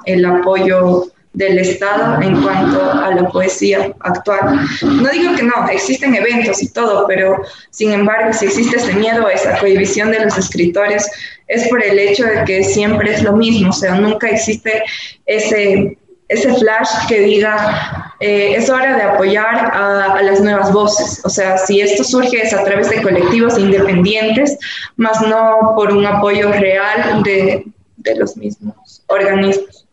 [0.06, 4.66] el apoyo del Estado en cuanto a la poesía actual.
[4.82, 9.28] No digo que no, existen eventos y todo, pero sin embargo, si existe ese miedo
[9.28, 11.08] esa cohibición de los escritores,
[11.50, 14.82] es por el hecho de que siempre es lo mismo, o sea, nunca existe
[15.26, 21.20] ese, ese flash que diga, eh, es hora de apoyar a, a, las nuevas voces.
[21.24, 24.56] O sea, si esto surge es a través de colectivos independientes,
[24.96, 27.64] más no por un apoyo real de,
[27.96, 29.86] de los mismos organismos.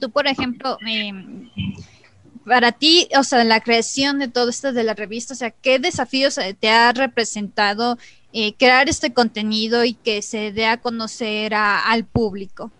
[0.00, 1.12] Tú, por ejemplo, eh,
[2.46, 5.78] para ti, o sea, la creación de todo esto de la revista, o sea, ¿qué
[5.78, 7.98] desafíos te ha representado
[8.32, 12.70] eh, crear este contenido y que se dé a conocer a, al público?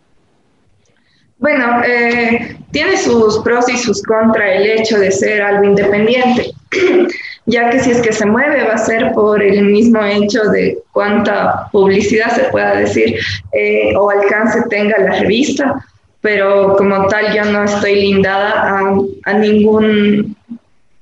[1.42, 6.52] Bueno, eh, tiene sus pros y sus contras el hecho de ser algo independiente,
[7.46, 10.78] ya que si es que se mueve va a ser por el mismo hecho de
[10.92, 13.18] cuánta publicidad se pueda decir
[13.52, 15.84] eh, o alcance tenga la revista,
[16.20, 20.36] pero como tal yo no estoy lindada a, a ningún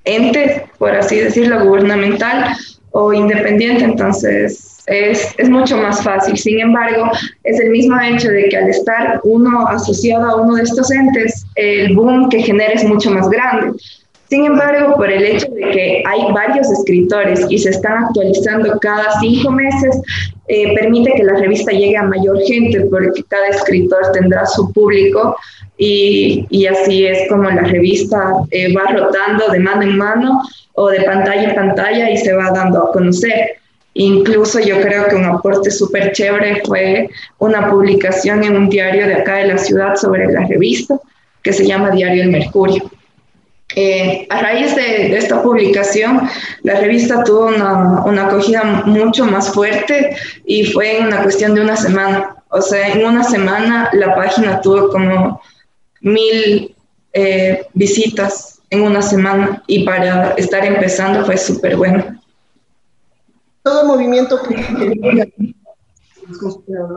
[0.05, 2.57] ente, por así decirlo, gubernamental
[2.93, 6.37] o independiente, entonces es, es, mucho más fácil.
[6.37, 7.11] Sin embargo,
[7.45, 11.47] es el mismo hecho de que al estar uno asociado a uno de estos entes,
[11.55, 13.79] el boom que genera es mucho más grande.
[14.31, 19.19] Sin embargo, por el hecho de que hay varios escritores y se están actualizando cada
[19.19, 20.01] cinco meses,
[20.47, 25.37] eh, permite que la revista llegue a mayor gente porque cada escritor tendrá su público
[25.79, 30.41] y, y así es como la revista eh, va rotando de mano en mano
[30.75, 33.57] o de pantalla en pantalla y se va dando a conocer.
[33.95, 39.15] Incluso yo creo que un aporte súper chévere fue una publicación en un diario de
[39.15, 41.01] acá de la ciudad sobre la revista
[41.43, 42.89] que se llama Diario El Mercurio.
[43.77, 46.29] Eh, a raíz de, esta publicación,
[46.63, 51.61] la revista tuvo una, una, acogida mucho más fuerte y fue en una cuestión de
[51.61, 52.37] una semana.
[52.49, 55.41] O sea, en una semana la página tuvo como
[56.01, 56.75] mil
[57.13, 62.21] eh, visitas en una semana y para estar empezando fue súper bueno
[63.63, 65.33] todo movimiento que,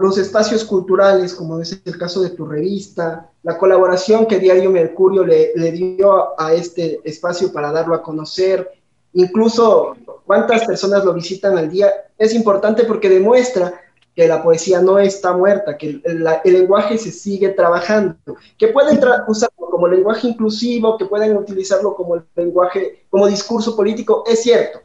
[0.02, 5.24] los espacios culturales, como es el caso de tu revista, la colaboración que Diario Mercurio
[5.24, 8.70] le, dio a este espacio para darlo a conocer,
[9.14, 13.74] incluso cuántas personas lo visitan al día, es importante porque demuestra
[14.16, 18.16] que la poesía no está muerta, que el, la, el lenguaje se sigue trabajando,
[18.58, 24.44] que pueden usarlo como lenguaje inclusivo, que pueden utilizarlo como lenguaje, como discurso político, es
[24.44, 24.80] cierto,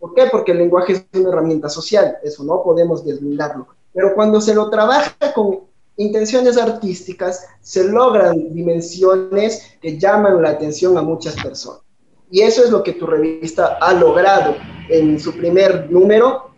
[0.00, 0.28] ¿Por qué?
[0.32, 3.68] Porque el lenguaje es una herramienta social, eso no podemos deslindarlo.
[3.92, 5.60] Pero cuando se lo trabaja con
[5.96, 11.82] intenciones artísticas, se logran dimensiones que llaman la atención a muchas personas.
[12.30, 14.54] Y eso es lo que tu revista ha logrado
[14.88, 16.52] en su primer número.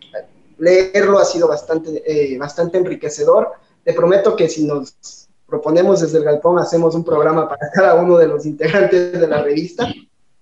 [0.59, 3.53] Leerlo ha sido bastante, eh, bastante enriquecedor.
[3.83, 8.17] Te prometo que si nos proponemos desde el Galpón, hacemos un programa para cada uno
[8.17, 9.91] de los integrantes de la revista.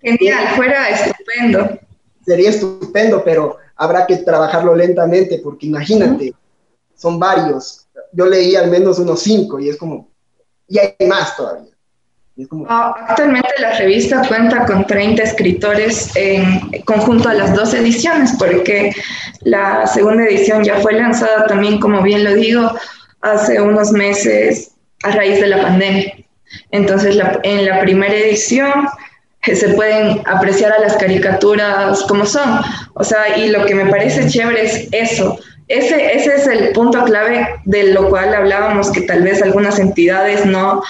[0.02, 1.80] Genial, fuera estupendo
[2.26, 6.34] sería estupendo, pero habrá que trabajarlo lentamente, porque imagínate.
[7.02, 7.88] Son varios.
[8.14, 10.08] Yo leí al menos unos cinco y es como,
[10.68, 11.72] y hay más todavía.
[12.36, 17.54] Y es como, Ah, Actualmente la revista cuenta con 30 escritores en conjunto a las
[17.56, 18.94] dos ediciones, porque
[19.42, 22.72] la segunda edición ya fue lanzada también, como bien lo digo,
[23.22, 24.72] hace unos meses
[25.04, 26.14] a raíz de la pandemia.
[26.72, 28.88] Entonces, la- en la primera edición
[29.48, 32.60] eh, se pueden apreciar a las caricaturas como son.
[32.94, 35.38] O sea, y lo que me parece chévere es eso.
[35.72, 40.46] Ese, ese es el punto clave de lo cual hablábamos, que tal vez algunas entidades
[40.46, 40.84] no,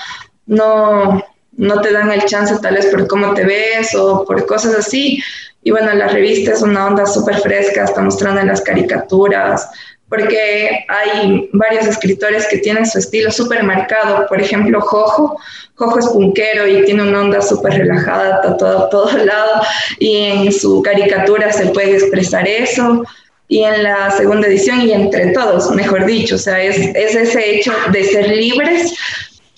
[0.48, 1.24] no,
[1.58, 5.22] no te dan el chance tal vez por cómo te ves o por cosas así.
[5.64, 9.70] Y bueno, la revista es una onda súper fresca, está mostrando en las caricaturas,
[10.10, 14.28] porque hay varios escritores que tienen su estilo súper marcado.
[14.28, 15.40] Por ejemplo, Jojo.
[15.76, 19.62] Jojo es punquero y tiene una onda súper relajada a todo, todo lado
[20.00, 23.04] y en su caricatura se puede expresar eso.
[23.52, 27.54] Y en la segunda edición y entre todos, mejor dicho, o sea, es, es ese
[27.54, 28.96] hecho de ser libres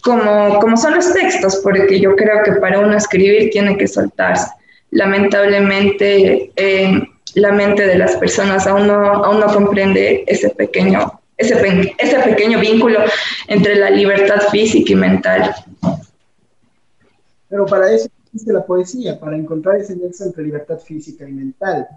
[0.01, 4.47] como, como son los textos, porque yo creo que para uno escribir tiene que soltarse.
[4.89, 6.51] Lamentablemente,
[7.35, 12.17] la mente de las personas aún no, aún no comprende ese pequeño, ese, pe- ese
[12.17, 12.99] pequeño vínculo
[13.47, 15.53] entre la libertad física y mental.
[17.47, 21.87] Pero para eso existe la poesía, para encontrar ese nexo entre libertad física y mental.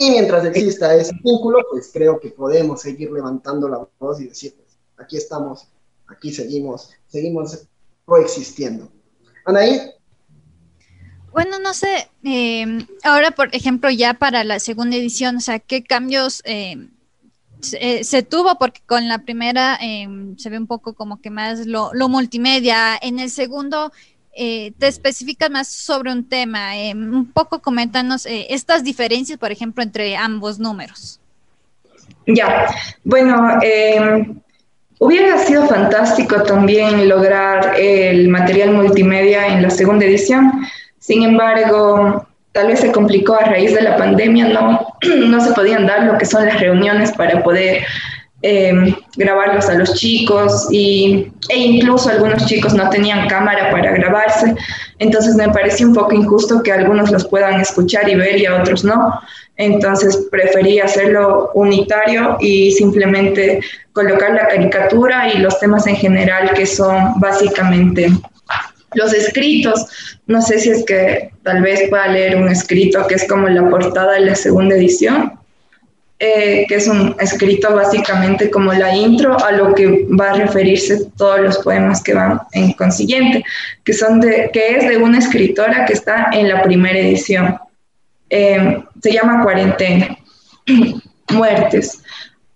[0.00, 4.54] Y mientras exista ese vínculo, pues creo que podemos seguir levantando la voz y decir,
[4.56, 5.68] pues, aquí estamos,
[6.06, 7.66] aquí seguimos, seguimos
[8.06, 8.88] coexistiendo.
[9.44, 9.92] Anaí,
[11.32, 15.84] Bueno, no sé, eh, ahora por ejemplo ya para la segunda edición, o sea, ¿qué
[15.84, 16.88] cambios eh,
[17.60, 18.56] se, eh, se tuvo?
[18.58, 22.98] Porque con la primera eh, se ve un poco como que más lo, lo multimedia,
[23.02, 23.92] en el segundo
[24.32, 29.50] eh, te especificas más sobre un tema, eh, un poco coméntanos eh, estas diferencias, por
[29.50, 31.20] ejemplo, entre ambos números.
[32.26, 32.66] Ya,
[33.02, 34.26] bueno, eh,
[34.98, 40.52] hubiera sido fantástico también lograr el material multimedia en la segunda edición.
[40.98, 44.94] Sin embargo, tal vez se complicó a raíz de la pandemia, no,
[45.26, 47.84] no se podían dar lo que son las reuniones para poder
[48.42, 54.54] eh, grabarlos a los chicos y, e incluso algunos chicos no tenían cámara para grabarse.
[54.98, 58.60] Entonces me pareció un poco injusto que algunos los puedan escuchar y ver y a
[58.60, 59.20] otros no.
[59.56, 63.60] Entonces preferí hacerlo unitario y simplemente
[63.92, 68.08] colocar la caricatura y los temas en general que son básicamente
[68.94, 69.86] los escritos.
[70.26, 73.68] No sé si es que tal vez pueda leer un escrito que es como la
[73.68, 75.39] portada de la segunda edición,
[76.22, 81.06] eh, que es un escrito básicamente como la intro a lo que va a referirse
[81.16, 83.42] todos los poemas que van en consiguiente,
[83.84, 87.58] que, son de, que es de una escritora que está en la primera edición.
[88.28, 90.18] Eh, se llama Cuarentena.
[91.30, 92.02] Muertes.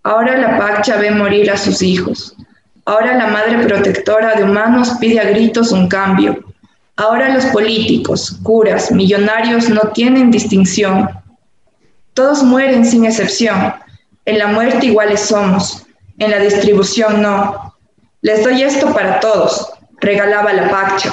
[0.02, 2.36] Ahora la Pacha ve morir a sus hijos.
[2.84, 6.44] Ahora la madre protectora de humanos pide a gritos un cambio.
[6.96, 11.08] Ahora los políticos, curas, millonarios no tienen distinción.
[12.14, 13.74] Todos mueren sin excepción.
[14.24, 15.84] En la muerte iguales somos,
[16.18, 17.74] en la distribución no.
[18.22, 21.12] Les doy esto para todos, regalaba la Pacha.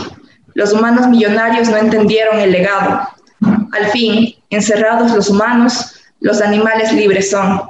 [0.54, 3.08] Los humanos millonarios no entendieron el legado.
[3.72, 7.64] Al fin, encerrados los humanos, los animales libres son.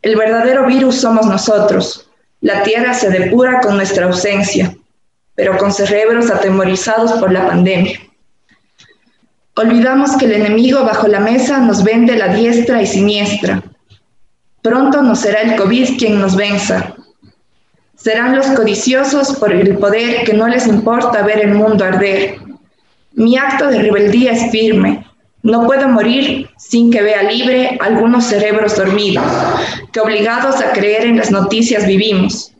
[0.00, 2.08] El verdadero virus somos nosotros.
[2.40, 4.74] La tierra se depura con nuestra ausencia,
[5.34, 8.00] pero con cerebros atemorizados por la pandemia.
[9.56, 13.62] Olvidamos que el enemigo bajo la mesa nos vende la diestra y siniestra.
[14.62, 16.94] Pronto no será el COVID quien nos venza.
[17.94, 22.38] Serán los codiciosos por el poder que no les importa ver el mundo arder.
[23.12, 25.06] Mi acto de rebeldía es firme.
[25.44, 29.24] No puedo morir sin que vea libre algunos cerebros dormidos,
[29.92, 32.52] que obligados a creer en las noticias vivimos.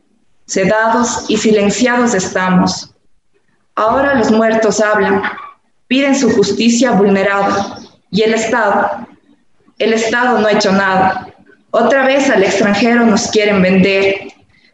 [0.47, 2.95] Sedados y silenciados estamos.
[3.75, 5.23] Ahora los muertos hablan,
[5.87, 7.79] piden su justicia vulnerada.
[8.11, 9.07] ¿Y el Estado?
[9.79, 11.29] El Estado no ha hecho nada.
[11.71, 14.29] Otra vez al extranjero nos quieren vender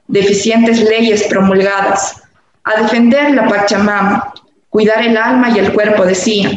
[0.08, 2.22] deficientes leyes promulgadas,
[2.64, 4.34] a defender la Pachamama,
[4.68, 6.50] cuidar el alma y el cuerpo, decía,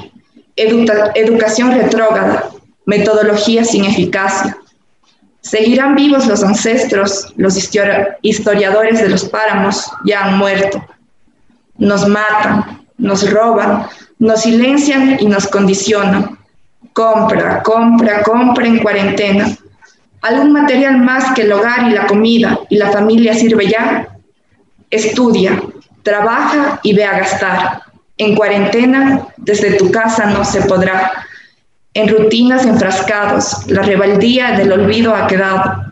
[0.56, 2.50] Educa educación retrógrada,
[2.86, 4.58] metodología sin eficacia.
[5.42, 7.58] Seguirán vivos los ancestros, los
[8.22, 10.84] historiadores de los páramos ya han muerto.
[11.78, 13.88] Nos matan, nos roban,
[14.20, 16.38] nos silencian y nos condicionan.
[16.94, 19.58] Compra, compra, compra en cuarentena.
[20.22, 24.08] ¿Algún material más que el hogar y la comida y la familia sirve ya?
[24.90, 25.62] Estudia,
[26.04, 27.82] trabaja y ve a gastar.
[28.18, 31.12] En cuarentena, desde tu casa no se podrá.
[31.96, 35.92] En rutinas enfrascados, la rebeldía del olvido ha quedado.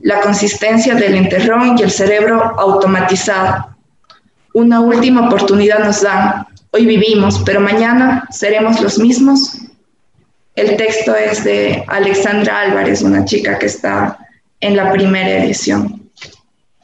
[0.00, 3.68] La consistencia del enterrón y el cerebro automatizado.
[4.52, 9.58] Una última oportunidad nos dan, hoy vivimos, pero mañana seremos los mismos.
[10.56, 14.18] El texto es de Alexandra Álvarez, una chica que está
[14.60, 16.10] en la primera edición.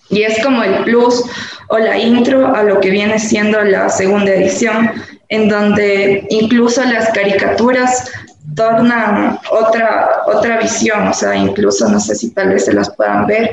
[0.09, 1.25] Y es como el plus
[1.69, 4.93] o la intro a lo que viene siendo la segunda edición,
[5.29, 8.13] en donde incluso las caricaturas
[8.55, 13.27] tornan otra, otra visión, o sea, incluso no sé si tal vez se las puedan
[13.27, 13.51] ver,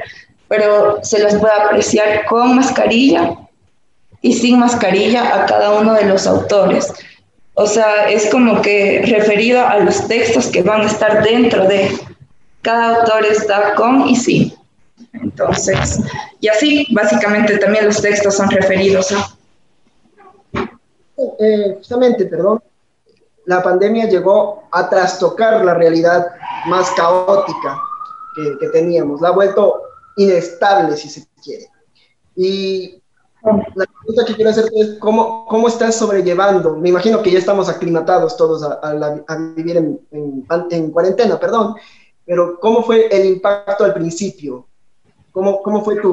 [0.47, 3.46] pero se las puede apreciar con mascarilla
[4.21, 6.91] y sin mascarilla a cada uno de los autores.
[7.53, 11.89] O sea, es como que referido a los textos que van a estar dentro de
[12.61, 14.53] cada autor está con y sin.
[15.13, 15.99] Entonces,
[16.39, 19.35] y así, básicamente también los textos son referidos a.
[21.39, 22.61] Eh, justamente, perdón,
[23.45, 26.27] la pandemia llegó a trastocar la realidad
[26.67, 27.81] más caótica
[28.35, 29.81] que, que teníamos, la ha vuelto
[30.17, 31.67] inestable, si se quiere.
[32.35, 33.01] Y
[33.75, 36.75] la pregunta que quiero hacerte es, ¿cómo, cómo estás sobrellevando?
[36.77, 41.75] Me imagino que ya estamos aclimatados todos a, vivir en, en- en cuarentena, perdón,
[42.25, 44.65] pero ¿cómo fue el impacto al principio?
[45.31, 46.11] ¿Cómo, cómo fue tu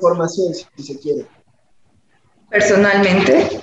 [0.00, 1.26] formación, si se quiere?
[2.50, 3.60] Personalmente,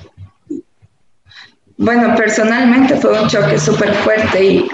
[1.77, 4.69] bueno, personalmente fue un choque súper fuerte y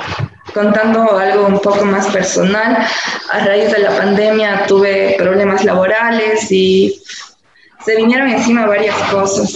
[0.53, 2.77] contando algo un poco más personal,
[3.31, 7.01] a raíz de la pandemia tuve problemas laborales y
[7.85, 9.53] se vinieron encima varias cosas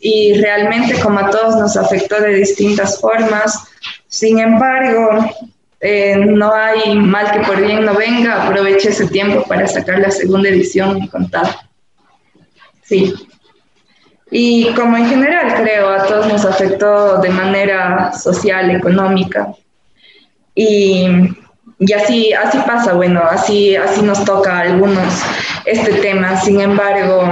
[0.00, 3.64] y realmente como a todos nos afectó de distintas formas.
[4.08, 5.32] Sin embargo,
[5.80, 10.10] eh, no hay mal que por bien no venga, aproveché ese tiempo para sacar la
[10.10, 11.46] segunda edición y contar.
[12.82, 13.14] Sí.
[14.30, 19.48] Y como en general creo, a todos nos afectó de manera social, económica.
[20.54, 21.06] Y,
[21.78, 25.22] y así, así pasa, bueno, así, así nos toca a algunos
[25.70, 26.40] este tema.
[26.40, 27.22] Sin embargo,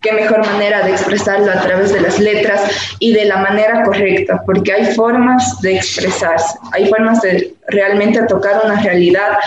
[0.00, 4.42] qué mejor manera de expresarlo a través de las letras y de la manera correcta,
[4.46, 9.38] porque hay formas de expresarse, hay formas de realmente tocar una realidad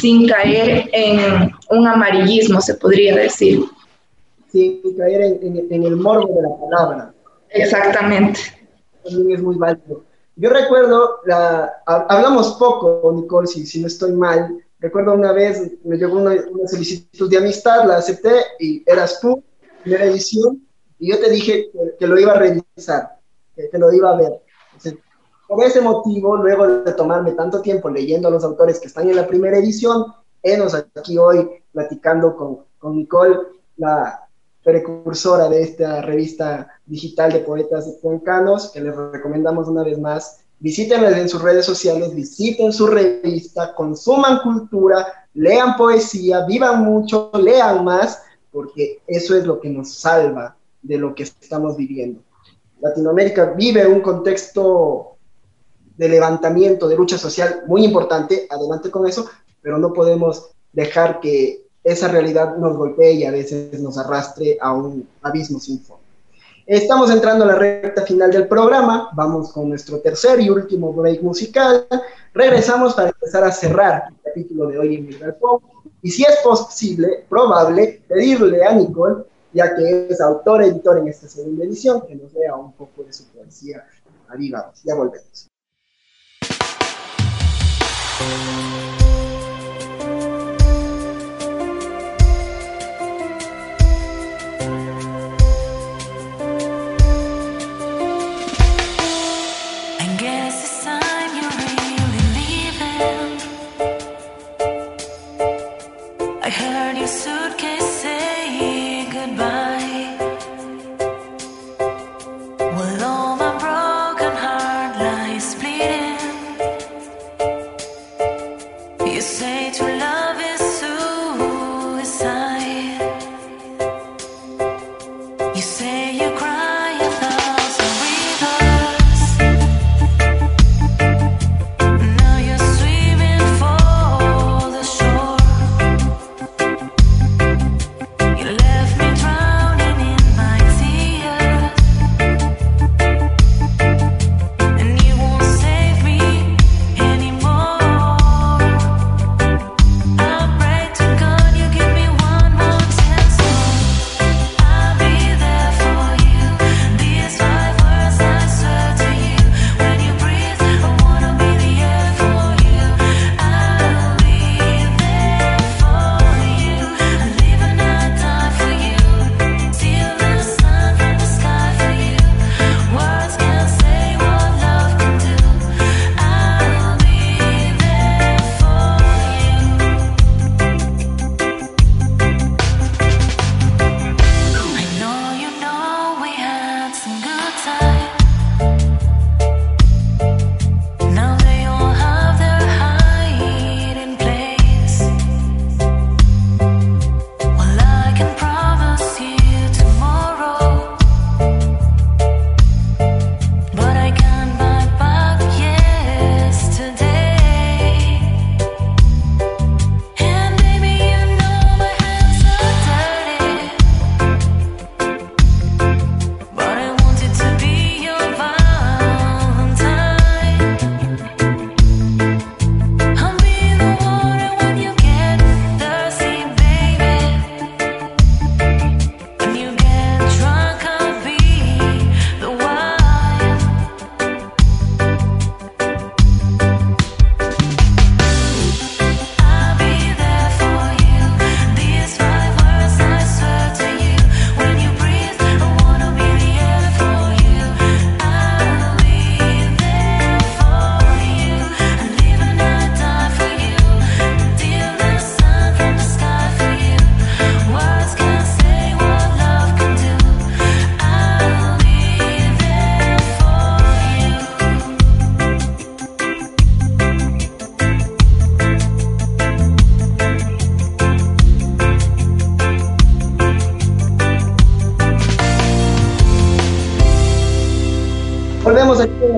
[0.00, 3.64] sin caer en un amarillismo, se podría decir.
[4.50, 7.12] Sin caer en, en- en el morbo de la palabra.
[7.50, 8.40] Exactamente.
[9.04, 10.04] también es muy válido.
[10.36, 14.61] Yo recuerdo, la, ha- hablamos poco, Nicole, si, si no estoy mal.
[14.82, 16.34] Recuerdo una vez me llegó una,
[16.66, 19.42] solicitud de amistad, la acepté y eras tú,
[19.82, 20.66] primera edición,
[20.98, 23.16] y yo te dije que, lo iba a revisar,
[23.54, 24.42] que, que lo iba a ver.
[24.72, 24.96] Entonces,
[25.46, 29.16] por ese motivo, luego de tomarme tanto tiempo leyendo a los autores que están en
[29.16, 30.06] la primera edición,
[30.42, 33.38] enos aquí hoy platicando con, con Nicole,
[33.76, 34.28] la
[34.64, 40.41] precursora de esta revista digital de poetas cuencanos, que les recomendamos una vez más.
[40.62, 47.84] Visítenlas en sus redes sociales, visiten su revista, consuman cultura, lean poesía, vivan mucho, lean
[47.84, 52.22] más, porque eso es lo que nos salva de lo que estamos viviendo.
[52.80, 55.16] Latinoamérica vive un contexto
[55.96, 59.28] de levantamiento, de lucha social muy importante, adelante con eso,
[59.62, 64.72] pero no podemos dejar que esa realidad nos golpee y a veces nos arrastre a
[64.72, 66.01] un abismo sin fondo.
[66.66, 71.20] Estamos entrando a la recta final del programa, vamos con nuestro tercer y último break
[71.20, 71.88] musical,
[72.32, 75.60] regresamos para empezar a cerrar el capítulo de hoy en el Galpón,
[76.02, 81.26] y si es posible, probable, pedirle a Nicole, ya que es autor editor en esta
[81.26, 83.84] segunda edición, que nos lea un poco de su poesía
[84.28, 84.82] a viva voz.
[84.84, 85.48] Ya volvemos.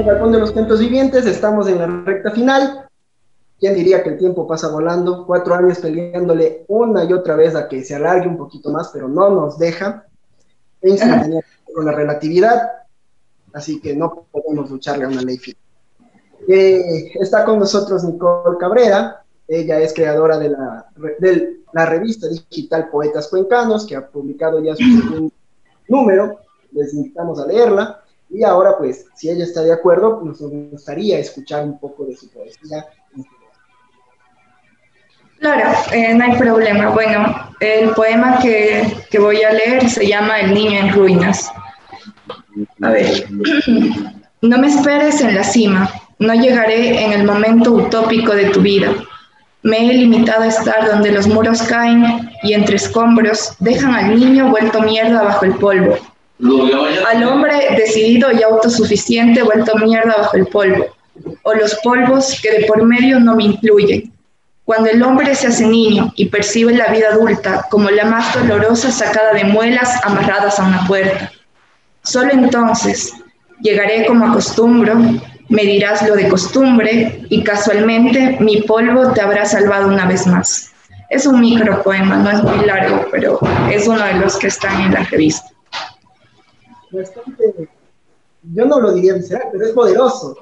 [0.06, 2.88] El de los Cuentos Vivientes, estamos en la recta final.
[3.58, 5.24] ¿Quién diría que el tiempo pasa volando?
[5.26, 9.08] Cuatro años peleándole una y otra vez a que se alargue un poquito más, pero
[9.08, 10.04] no nos deja.
[10.82, 11.40] Einstein tenía
[11.72, 12.70] con la relatividad,
[13.54, 15.58] así que no podemos lucharle a una ley fija.
[16.48, 20.86] Eh, está con nosotros Nicole Cabrera, ella es creadora de la,
[21.18, 25.32] de la revista digital Poetas Cuencanos, que ha publicado ya su segundo
[25.88, 26.40] número,
[26.72, 28.03] les invitamos a leerla.
[28.34, 32.28] Y ahora, pues, si ella está de acuerdo, nos gustaría escuchar un poco de su
[32.30, 32.84] poesía.
[35.38, 36.90] Claro, eh, no hay problema.
[36.90, 41.48] Bueno, el poema que, que voy a leer se llama El niño en ruinas.
[42.82, 43.24] A ver,
[44.42, 48.90] no me esperes en la cima, no llegaré en el momento utópico de tu vida.
[49.62, 54.50] Me he limitado a estar donde los muros caen y entre escombros dejan al niño
[54.50, 55.96] vuelto mierda bajo el polvo.
[56.40, 60.86] Al hombre decidido y autosuficiente vuelto mierda bajo el polvo.
[61.42, 64.12] O los polvos que de por medio no me incluyen.
[64.64, 68.90] Cuando el hombre se hace niño y percibe la vida adulta como la más dolorosa
[68.90, 71.30] sacada de muelas amarradas a una puerta.
[72.02, 73.12] Solo entonces
[73.60, 74.96] llegaré como acostumbro,
[75.48, 80.72] me dirás lo de costumbre y casualmente mi polvo te habrá salvado una vez más.
[81.10, 83.38] Es un micropoema, no es muy largo, pero
[83.70, 85.53] es uno de los que están en la revista.
[86.94, 87.68] Bastante,
[88.52, 90.36] yo no lo diría visceral, pero es poderoso.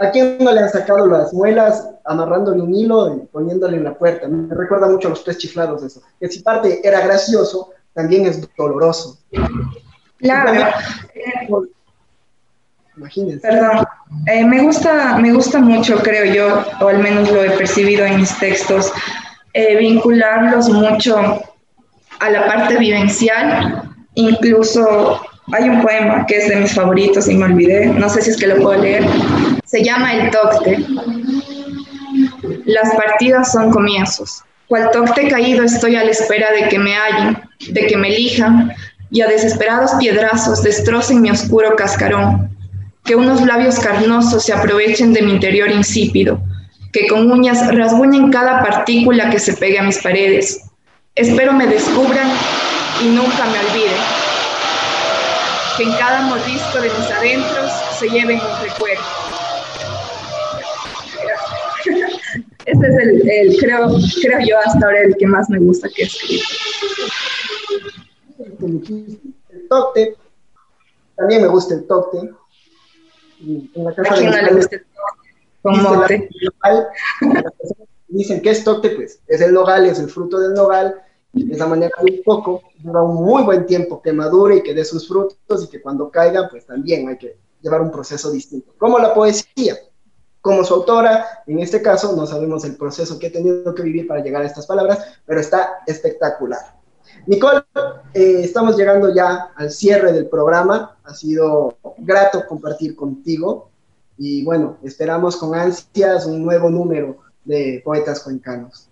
[0.00, 3.94] ¿A quién no le han sacado las muelas amarrándole un hilo y poniéndole en la
[3.94, 4.28] puerta?
[4.28, 6.02] Me recuerda mucho a los tres chiflados eso.
[6.20, 9.18] Que si parte era gracioso, también es doloroso.
[10.18, 10.52] Claro,
[12.96, 13.46] Imagínense.
[13.46, 13.86] Perdón,
[14.26, 18.16] Eh, me, gusta, me gusta mucho, creo yo, o al menos lo he percibido en
[18.16, 18.90] mis textos,
[19.52, 21.16] eh, vincularlos mucho
[22.20, 23.87] a la parte vivencial.
[24.18, 25.20] Incluso
[25.52, 28.36] hay un poema que es de mis favoritos y me olvidé, no sé si es
[28.36, 29.06] que lo puedo leer,
[29.64, 30.84] se llama El Tocte.
[32.64, 34.42] Las partidas son comienzos.
[34.66, 37.38] Cual tocte caído estoy a la espera de que me hallen,
[37.70, 38.72] de que me elijan
[39.12, 42.50] y a desesperados piedrazos destrocen mi oscuro cascarón
[43.04, 46.42] que unos labios carnosos se aprovechen de mi interior insípido,
[46.92, 50.60] que con uñas rasguñen cada partícula que se pegue a mis paredes.
[51.14, 52.28] Espero me descubran
[53.02, 54.00] y nunca me olviden,
[55.76, 59.02] que en cada mordisco de mis adentros se lleven un recuerdo.
[62.66, 63.88] Ese es el, el, creo,
[64.22, 66.44] creo yo hasta ahora el que más me gusta que he escrito.
[69.50, 70.16] El tocte,
[71.16, 72.18] también me gusta el tocte.
[73.40, 74.86] En la ¿A casa quién de no le gusta el
[75.62, 76.28] con mote?
[77.22, 81.00] las personas Dicen que es tocte, pues es el nogal, es el fruto del nogal.
[81.32, 84.84] De esa manera, un poco, dura un muy buen tiempo que madure y que dé
[84.84, 88.72] sus frutos y que cuando caigan, pues también hay que llevar un proceso distinto.
[88.78, 89.76] Como la poesía,
[90.40, 94.06] como su autora, en este caso, no sabemos el proceso que he tenido que vivir
[94.06, 96.78] para llegar a estas palabras, pero está espectacular.
[97.26, 97.62] Nicole,
[98.14, 100.96] eh, estamos llegando ya al cierre del programa.
[101.04, 103.70] Ha sido grato compartir contigo.
[104.16, 108.87] Y bueno, esperamos con ansias un nuevo número de poetas cuencanos.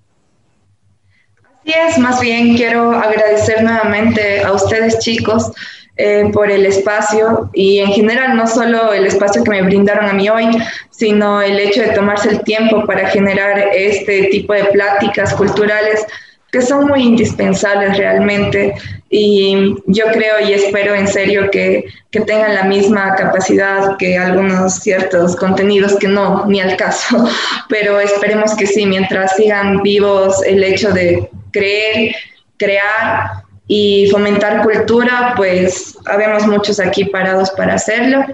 [1.66, 5.50] Es, más bien quiero agradecer nuevamente a ustedes chicos
[5.96, 10.12] eh, por el espacio y en general no solo el espacio que me brindaron a
[10.12, 10.46] mí hoy,
[10.90, 16.06] sino el hecho de tomarse el tiempo para generar este tipo de pláticas culturales
[16.52, 18.74] que son muy indispensables realmente.
[19.10, 24.76] Y yo creo y espero en serio que, que, tengan la misma capacidad que algunos
[24.76, 27.28] ciertos contenidos que no, ni al caso,
[27.68, 32.14] pero esperemos que sí, mientras sigan vivos el hecho de creer,
[32.58, 33.30] crear
[33.66, 38.24] y fomentar cultura, pues habemos muchos aquí parados para hacerlo.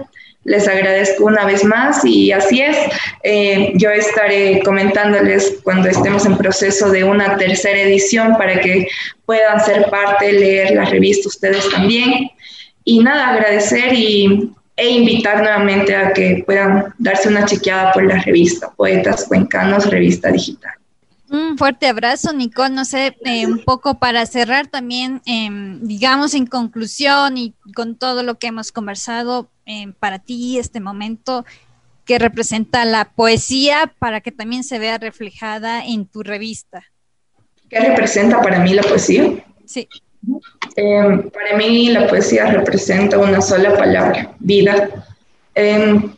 [0.45, 2.77] Les agradezco una vez más y así es.
[3.23, 8.87] Eh, yo estaré comentándoles cuando estemos en proceso de una tercera edición para que
[9.25, 12.29] puedan ser parte, leer la revista ustedes también.
[12.83, 18.21] Y nada, agradecer y, e invitar nuevamente a que puedan darse una chequeada por la
[18.21, 20.73] revista Poetas Cuencanos, revista digital.
[21.33, 22.75] Un fuerte abrazo, Nicole.
[22.75, 25.49] No sé, eh, un poco para cerrar también, eh,
[25.81, 31.43] digamos en conclusión y con todo lo que hemos conversado, eh, para ti este momento
[32.05, 36.83] que representa la poesía para que también se vea reflejada en tu revista.
[37.67, 39.43] ¿Qué representa para mí la poesía?
[39.65, 39.87] Sí.
[41.33, 44.87] para mí la poesía representa una sola palabra, vida.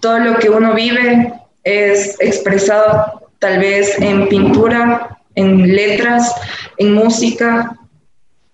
[0.02, 6.34] todo lo que uno vive es expresado tal vez en pintura, en letras,
[6.78, 7.78] en música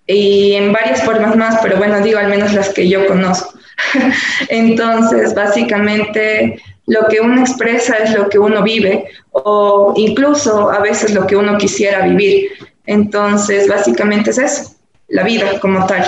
[0.06, 3.54] y en varias formas más, pero bueno, digo al menos las que yo conozco.
[4.50, 11.14] Entonces, básicamente, lo que uno expresa es lo que uno vive o incluso a veces
[11.14, 12.50] lo que uno quisiera vivir.
[12.84, 14.74] Entonces, básicamente es eso,
[15.08, 16.04] la vida como tal.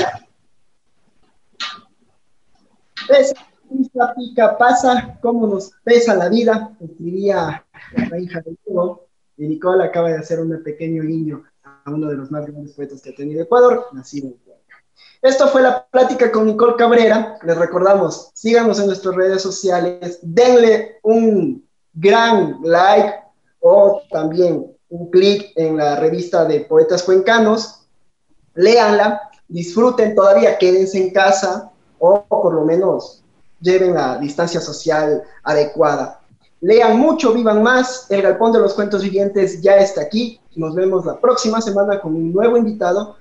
[3.08, 7.63] Esa pica pasa, cómo nos pesa la vida, escribía
[8.10, 9.06] la hija de Hugo,
[9.36, 13.02] y Nicole acaba de hacer un pequeño guiño a uno de los más grandes poetas
[13.02, 14.76] que ha tenido Ecuador, nacido en Cuenca.
[15.22, 17.38] Esto fue la plática con Nicole Cabrera.
[17.42, 23.14] Les recordamos, síganos en nuestras redes sociales, denle un gran like
[23.60, 27.86] o también un clic en la revista de Poetas Cuencanos,
[28.54, 33.22] léanla, disfruten todavía, quédense en casa o por lo menos
[33.60, 36.20] lleven la distancia social adecuada.
[36.64, 38.06] Lean mucho, vivan más.
[38.08, 40.40] El Galpón de los Cuentos Vivientes ya está aquí.
[40.56, 43.16] Nos vemos la próxima semana con un nuevo invitado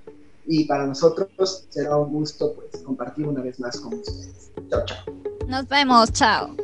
[0.47, 4.49] y para nosotros será un gusto pues, compartir una vez más con ustedes.
[4.69, 4.97] Chao, chao.
[5.45, 6.55] Nos vemos, chao.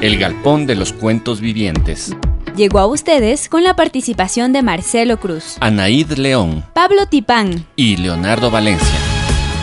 [0.00, 2.16] El Galpón de los Cuentos Vivientes.
[2.56, 7.66] Llegó a ustedes con la participación de Marcelo Cruz, Anaíd León Pablo Tipán.
[7.76, 9.09] y Leonardo Valencia.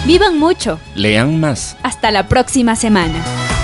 [0.07, 0.79] Vivan mucho.
[0.95, 1.75] Lean más.
[1.83, 3.56] Hasta la próxima semana.